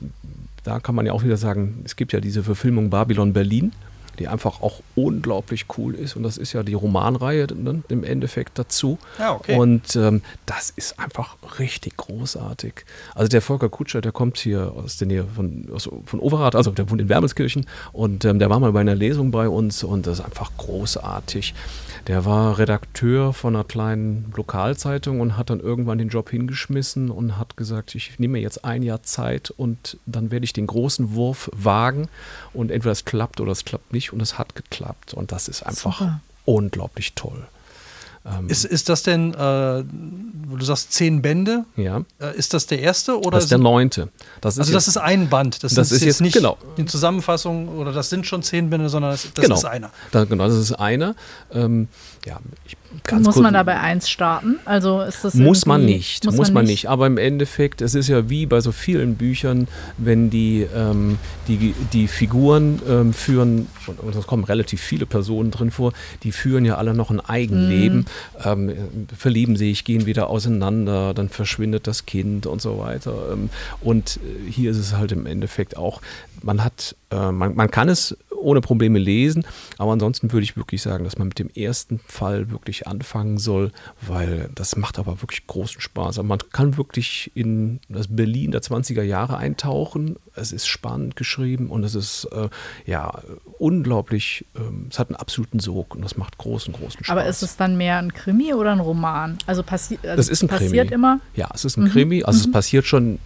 [0.63, 3.73] da kann man ja auch wieder sagen es gibt ja diese Verfilmung Babylon Berlin
[4.19, 6.15] die einfach auch unglaublich cool ist.
[6.15, 8.97] Und das ist ja die Romanreihe ne, im Endeffekt dazu.
[9.19, 9.57] Ja, okay.
[9.57, 12.85] Und ähm, das ist einfach richtig großartig.
[13.15, 16.71] Also der Volker Kutscher, der kommt hier aus der Nähe von, aus, von Overath, also
[16.71, 20.07] der wohnt in Wermelskirchen und ähm, der war mal bei einer Lesung bei uns und
[20.07, 21.53] das ist einfach großartig.
[22.07, 27.37] Der war Redakteur von einer kleinen Lokalzeitung und hat dann irgendwann den Job hingeschmissen und
[27.37, 31.13] hat gesagt, ich nehme mir jetzt ein Jahr Zeit und dann werde ich den großen
[31.13, 32.09] Wurf wagen
[32.53, 35.63] und entweder es klappt oder es klappt nicht und es hat geklappt und das ist
[35.63, 36.19] einfach Super.
[36.43, 37.47] unglaublich toll.
[38.25, 41.65] Ähm, ist, ist das denn, äh, du sagst zehn Bände?
[41.75, 42.03] Ja.
[42.19, 43.31] Äh, ist das der erste oder?
[43.31, 44.09] Das ist der neunte.
[44.39, 45.63] Das ist also das ist ein Band.
[45.63, 46.57] Das, das ist jetzt, jetzt nicht genau.
[46.77, 49.55] die Zusammenfassung oder das sind schon zehn Bände, sondern das, das genau.
[49.55, 49.91] ist einer.
[50.11, 51.15] Da, genau, das ist einer.
[51.51, 51.89] Ähm,
[52.25, 54.59] ja, ich Ganz muss kurz- man dabei eins starten?
[54.63, 56.87] Also ist das Muss man nicht, muss, man nicht.
[56.87, 61.73] Aber im Endeffekt, es ist ja wie bei so vielen Büchern, wenn die, ähm, die,
[61.91, 65.91] die Figuren ähm, führen, und, es kommen relativ viele Personen drin vor,
[66.23, 68.05] die führen ja alle noch ein Eigenleben,
[68.43, 68.71] ähm,
[69.17, 73.13] verlieben sich, gehen wieder auseinander, dann verschwindet das Kind und so weiter.
[73.33, 73.49] Ähm,
[73.81, 76.01] und äh, hier ist es halt im Endeffekt auch,
[76.43, 79.45] man hat, äh, man, man kann es ohne Probleme lesen,
[79.77, 83.71] aber ansonsten würde ich wirklich sagen, dass man mit dem ersten Fall wirklich anfangen soll,
[84.01, 86.19] weil das macht aber wirklich großen Spaß.
[86.19, 90.17] Aber man kann wirklich in das Berlin der 20er Jahre eintauchen.
[90.35, 92.49] Es ist spannend geschrieben und es ist äh,
[92.85, 93.13] ja
[93.59, 97.09] unglaublich, ähm, es hat einen absoluten Sog und das macht großen, großen Spaß.
[97.09, 99.37] Aber ist es dann mehr ein Krimi oder ein Roman?
[99.45, 100.93] Also, passi also Das ist ein passiert Krimi.
[100.95, 101.19] immer.
[101.35, 102.23] Ja, es ist ein Krimi.
[102.23, 103.19] Also es passiert schon,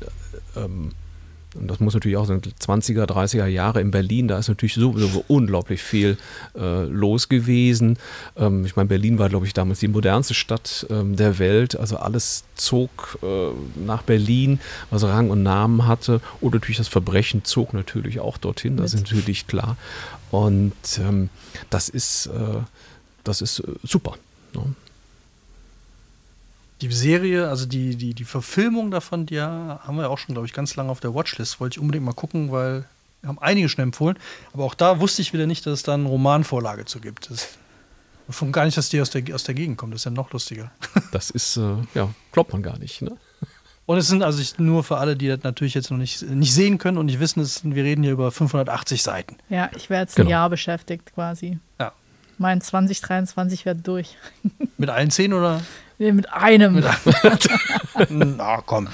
[0.56, 0.92] äh, ähm,
[1.60, 5.24] und das muss natürlich auch sein, 20er, 30er Jahre in Berlin, da ist natürlich sowieso
[5.28, 6.18] unglaublich viel
[6.56, 7.98] äh, los gewesen.
[8.36, 11.78] Ähm, ich meine, Berlin war, glaube ich, damals die modernste Stadt ähm, der Welt.
[11.78, 13.50] Also alles zog äh,
[13.86, 16.22] nach Berlin, was Rang und Namen hatte.
[16.42, 19.78] Und natürlich das Verbrechen zog natürlich auch dorthin, das ist natürlich klar.
[20.32, 21.30] Und ähm,
[21.70, 22.62] das ist, äh,
[23.24, 24.16] das ist äh, super.
[24.54, 24.64] Ne?
[26.82, 30.46] Die Serie, also die, die, die Verfilmung davon, die ja, haben wir auch schon, glaube
[30.48, 31.60] ich, ganz lange auf der Watchlist.
[31.60, 32.86] Wollte ich unbedingt mal gucken, weil
[33.22, 34.18] wir haben einige schon empfohlen.
[34.54, 37.32] Aber auch da wusste ich wieder nicht, dass es da eine Romanvorlage zu gibt.
[37.32, 37.58] Das,
[38.30, 39.94] von gar nicht, dass die aus der, aus der Gegend kommt.
[39.94, 40.72] Das ist ja noch lustiger.
[41.12, 43.02] Das ist, äh, ja, glaubt man gar nicht.
[43.02, 43.18] Ne?
[43.86, 46.54] Und es sind also ich, nur für alle, die das natürlich jetzt noch nicht, nicht
[46.54, 49.38] sehen können und nicht wissen, es sind, wir reden hier über 580 Seiten.
[49.50, 50.32] Ja, ich wäre jetzt ein Genau.
[50.32, 51.60] Jahr beschäftigt quasi.
[51.80, 51.94] Ja.
[52.38, 54.18] Mein 2023 wird durch.
[54.78, 55.62] Mit allen zehn oder?
[56.00, 56.84] Nee, mit einem.
[58.10, 58.88] Na komm.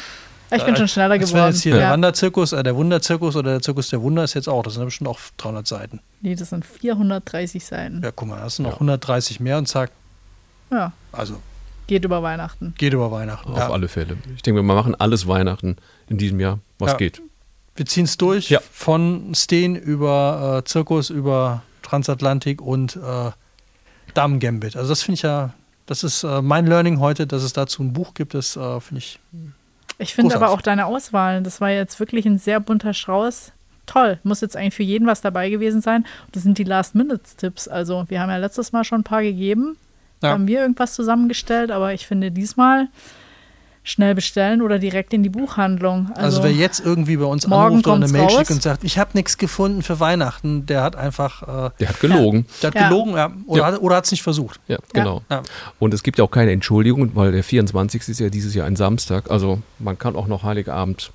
[0.56, 1.54] ich bin schon schneller Das wäre geworden.
[1.54, 1.91] jetzt hier der ja.
[1.91, 4.64] Wanderzirkus, äh, der Wunderzirkus oder der Zirkus der Wunder ist jetzt auch.
[4.64, 5.99] Das sind ja bestimmt auch 300 Seiten.
[6.22, 8.01] Nee, das sind 430 Seiten.
[8.04, 8.76] Ja, guck mal, da hast du noch Ja.
[8.80, 9.91] 130 mehr und zack.
[10.72, 11.38] Ja, Also
[11.88, 12.74] geht über Weihnachten.
[12.78, 13.51] geht über Weihnachten.
[13.51, 13.70] Auf Ja.
[13.70, 14.18] alle Fälle.
[14.36, 15.76] Ich denke, wir machen alles Weihnachten
[16.08, 16.97] in diesem Jahr, was Ja.
[16.97, 17.22] geht.
[17.76, 18.60] Wir ziehen es durch Ja.
[18.72, 23.32] von Steen über äh, Zirkus, über Transatlantik und äh,
[24.14, 24.76] Damen Gambit.
[24.78, 25.54] Also das finde ich ja,
[25.86, 28.34] das ist äh, mein Learning heute, dass es dazu ein Buch gibt.
[28.34, 29.19] Das äh, finde ich.
[29.99, 33.51] Ich finde aber auch deine Auswahl, das war jetzt wirklich ein sehr bunter Strauß.
[33.86, 36.05] Toll, muss jetzt eigentlich für jeden was dabei gewesen sein.
[36.31, 37.67] Das sind die Last-Minutes-Tipps.
[37.67, 39.77] Also, wir haben ja letztes Mal schon ein paar gegeben.
[40.21, 40.31] Ja.
[40.31, 42.88] Haben wir irgendwas zusammengestellt, aber ich finde diesmal
[43.86, 46.07] schnell bestellen oder direkt in die Buchhandlung.
[46.15, 48.84] Also, Also, wer jetzt irgendwie bei uns morgen anruft oder eine Mail schickt und sagt,
[48.86, 52.45] ich habe nichts gefunden für Weihnachten, der hat einfach, äh, Der hat gelogen.
[52.61, 52.88] der hat Ja.
[52.88, 53.65] gelogen ja, oder Ja.
[53.67, 54.61] hat oder hat es nicht versucht.
[54.69, 55.21] Ja, genau.
[55.29, 55.43] Ja.
[55.79, 58.07] Und es gibt ja auch keine Entschuldigung, weil der 24.
[58.07, 59.29] ist ja dieses Jahr ein Samstag.
[59.29, 61.11] Also man kann auch noch Heiligabend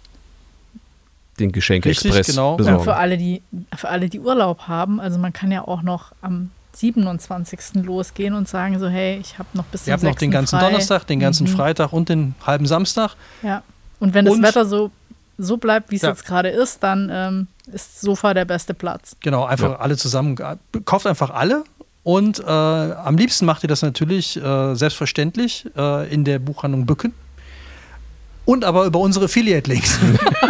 [1.40, 2.50] den Geschenke-Express Richtig, genau.
[2.52, 2.84] und besorgen.
[2.84, 3.42] für alle, die,
[3.76, 7.84] für alle, die Urlaub haben, also man kann ja auch noch am 27.
[7.84, 10.20] losgehen und sagen so, hey, ich habe noch bis zum Ihr habt noch 6.
[10.20, 10.66] den ganzen frei.
[10.66, 11.56] Donnerstag, den ganzen Mhm.
[11.56, 13.14] Freitag und den halben Samstag.
[13.42, 13.62] Ja.
[14.00, 14.90] Und wenn das Und- Wetter so,
[15.38, 16.10] so bleibt, wie es Ja.
[16.10, 19.16] jetzt gerade ist, dann ähm, ist Sofa der beste Platz.
[19.20, 19.76] Genau, einfach Ja.
[19.76, 20.36] alle zusammen.
[20.84, 21.64] Kauft einfach alle.
[22.04, 27.12] Und äh, am liebsten macht ihr das natürlich äh, selbstverständlich äh, in der Buchhandlung Bücken.
[28.49, 29.99] Und aber über unsere Affiliate-Links.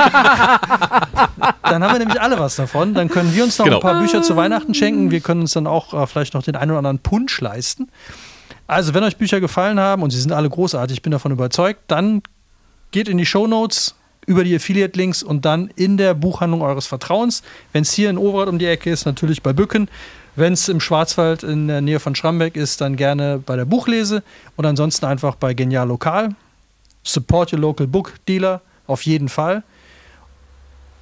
[1.64, 2.94] dann haben wir nämlich alle was davon.
[2.94, 3.78] Dann können wir uns noch Genau.
[3.78, 5.10] ein paar Bücher zu Weihnachten schenken.
[5.10, 7.90] Wir können uns dann auch äh, vielleicht noch den einen oder anderen Punsch leisten.
[8.68, 11.80] Also, wenn euch Bücher gefallen haben und sie sind alle großartig, ich bin davon überzeugt,
[11.88, 12.22] dann
[12.92, 13.96] geht in die Shownotes
[14.28, 17.42] über die Affiliate-Links und dann in der Buchhandlung eures Vertrauens.
[17.72, 19.88] Wenn es hier in Overath um die Ecke ist, natürlich bei Bücken.
[20.36, 24.22] Wenn es im Schwarzwald in der Nähe von Schrambeck ist, dann gerne bei der Buchlese
[24.54, 26.36] und ansonsten einfach bei Genial Lokal.
[27.08, 29.62] Support your local book dealer, auf jeden Fall.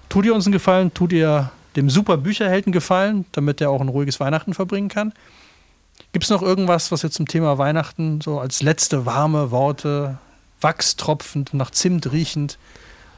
[0.09, 3.89] Tut ihr uns einen Gefallen, tut ihr dem super Bücherhelden Gefallen, damit er auch ein
[3.89, 5.13] ruhiges Weihnachten verbringen kann.
[6.13, 10.19] Gibt es noch irgendwas, was ihr zum Thema Weihnachten so als letzte warme Worte,
[10.61, 12.57] wachstropfend, nach Zimt riechend,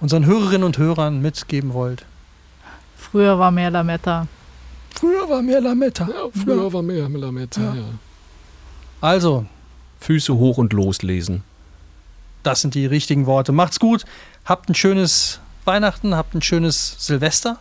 [0.00, 2.06] unseren Hörerinnen und Hörern mitgeben wollt?
[2.96, 4.26] Früher war mehr Lametta.
[4.94, 6.08] Früher war mehr Lametta.
[6.08, 7.60] Ja, früher war mehr Lametta.
[7.60, 7.74] Ja.
[7.74, 7.84] Ja.
[9.02, 9.44] Also,
[10.00, 11.44] Füße hoch und loslesen.
[12.48, 13.52] Das sind die richtigen Worte.
[13.52, 14.04] Macht's gut,
[14.46, 17.58] habt ein schönes Weihnachten, habt ein schönes Silvester.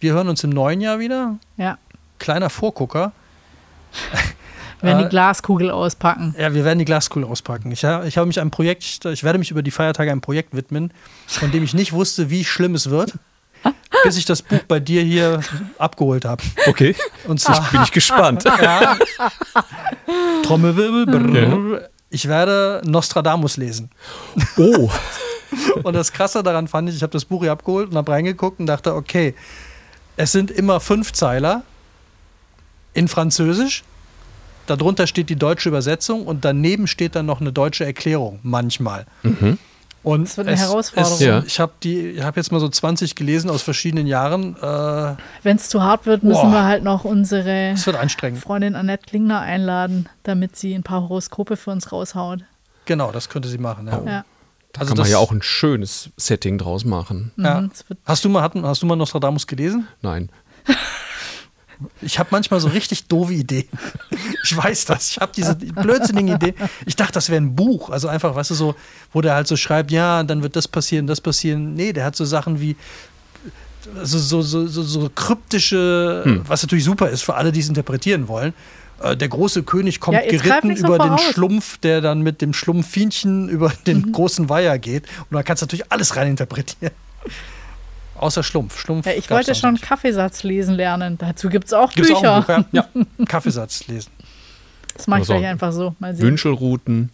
[0.00, 1.36] Wir hören uns im neuen Jahr wieder.
[1.56, 1.78] Ja.
[2.18, 3.12] Kleiner Vorgucker.
[4.80, 6.34] Wir werden Äh, die Glaskugel auspacken.
[6.36, 7.70] Ja, wir werden die Glaskugel auspacken.
[7.70, 10.92] Ich, ich habe mich einem Projekt, ich werde mich über die Feiertage einem Projekt widmen,
[11.28, 13.14] von dem ich nicht wusste, wie schlimm es wird,
[14.02, 15.40] bis ich das Buch bei dir hier
[15.78, 16.42] abgeholt habe.
[16.66, 16.96] Okay,
[17.28, 18.42] Und zwar bin ich gespannt.
[18.60, 18.96] ja,
[20.42, 21.06] Trommelwirbel.
[21.06, 21.88] Brrr, Ja.
[22.12, 23.90] Ich werde Nostradamus lesen.
[24.56, 24.90] Oh,
[25.82, 28.60] Und das Krasse daran fand ich, ich habe das Buch hier abgeholt und habe reingeguckt
[28.60, 29.34] und dachte, okay,
[30.16, 31.62] es sind immer fünf Zeiler
[32.94, 33.84] in Französisch
[34.66, 39.06] darunter steht die deutsche Übersetzung und daneben steht dann noch eine deutsche Erklärung, manchmal.
[39.22, 39.58] Mhm.
[40.02, 41.14] Und Das wird eine es- Herausforderung.
[41.14, 41.42] Es, Ja.
[41.46, 41.72] Ich habe
[42.22, 44.56] hab jetzt mal so 20 gelesen aus verschiedenen Jahren.
[44.56, 46.52] Äh, Wenn es zu hart wird, müssen Boah.
[46.52, 48.40] wir halt noch unsere es wird anstrengend.
[48.42, 52.40] Freundin Annette Klingner einladen, damit sie ein paar Horoskope für uns raushaut.
[52.86, 53.86] Genau, das könnte sie machen.
[53.86, 53.92] Ja.
[54.04, 54.24] Ja.
[54.72, 57.30] Da Also kann man das- ja auch ein schönes Setting draus machen.
[57.36, 57.60] Ja.
[57.60, 59.86] Mhm, wird Hast, du mal, hast du mal Nostradamus gelesen?
[60.00, 60.30] Nein.
[62.00, 63.68] Ich habe manchmal so richtig doofe Ideen.
[64.44, 65.10] Ich weiß das.
[65.12, 66.54] Ich habe diese blödsinnigen Ideen.
[66.84, 67.90] Ich dachte, das wäre ein Buch.
[67.90, 68.74] Also einfach, weißt du, so,
[69.12, 71.74] wo der halt so schreibt, ja, dann wird das passieren, das passieren.
[71.74, 72.74] Nee, der hat so Sachen wie
[73.96, 76.42] also so, so, so, so kryptische, Hm.
[76.46, 78.52] was natürlich super ist für alle, die es interpretieren wollen.
[79.02, 81.22] Äh, Der große König kommt Ja, geritten so über den voraus.
[81.32, 84.12] Schlumpf, der dann mit dem Schlumpfinchen über den Mhm.
[84.12, 85.04] großen Weiher geht.
[85.30, 86.92] Und da kannst du natürlich alles reininterpretieren.
[88.22, 88.78] Außer Schlumpf.
[88.78, 89.84] Schlumpf ja, ich wollte schon nicht.
[89.84, 91.18] Kaffeesatz lesen lernen.
[91.18, 92.36] Dazu gibt es auch Gibt's auch Bücher.
[92.56, 92.88] ein Buch, ja.
[92.94, 93.04] ja.
[93.26, 94.10] Kaffeesatz lesen.
[94.94, 95.94] Das mache ich Also, gleich einfach so.
[95.98, 96.26] Mal sehen.
[96.26, 97.10] Wünschelrouten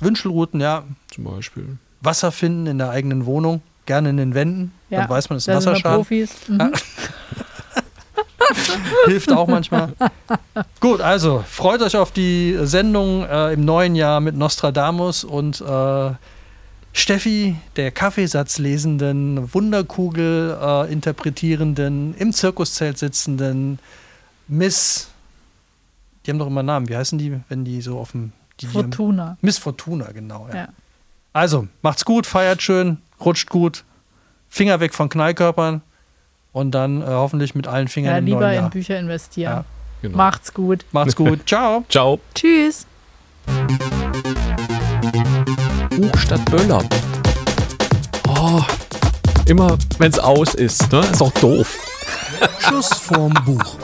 [0.00, 0.82] Wünschelrouten, ja.
[1.14, 1.76] zum Beispiel.
[2.00, 4.72] Wasser finden in der eigenen Wohnung, gerne in den Wänden.
[4.88, 5.98] ja, Dann weiß man, es ist wir Wasserschaden.
[5.98, 6.30] Profis.
[6.48, 6.72] Mhm.
[9.06, 9.92] Hilft auch manchmal.
[10.80, 16.10] Gut, also freut euch auf die Sendung äh, im neuen Jahr mit Nostradamus und äh,
[16.92, 23.78] Steffi, der Kaffeesatzlesenden, Wunderkugel äh, interpretierenden, im Zirkuszelt sitzenden
[24.48, 25.08] Miss.
[26.26, 26.88] Die haben doch immer Namen.
[26.88, 28.32] Wie heißen die, wenn die so auf dem.
[28.60, 29.38] Die, die Fortuna.
[29.40, 30.48] Miss Fortuna, genau.
[30.48, 30.54] Ja.
[30.56, 30.68] Ja.
[31.32, 33.84] Also, macht's gut, feiert schön, rutscht gut,
[34.48, 35.80] Finger weg von Knallkörpern
[36.52, 38.70] und dann äh, hoffentlich mit allen Fingern Ja, im lieber neuen in Jahr.
[38.70, 39.52] Bücher investieren.
[39.52, 39.64] Ja.
[40.02, 40.16] Genau.
[40.16, 40.84] Macht's gut.
[40.92, 41.40] Macht's gut.
[41.46, 41.84] Ciao.
[41.88, 42.18] Ciao.
[42.34, 42.86] Tschüss.
[45.96, 46.82] Buch statt Böller.
[48.28, 48.62] Oh,
[49.46, 51.00] immer wenn es aus ist, ne?
[51.00, 51.76] Ist auch doof.
[52.58, 53.76] Schuss vorm Buch.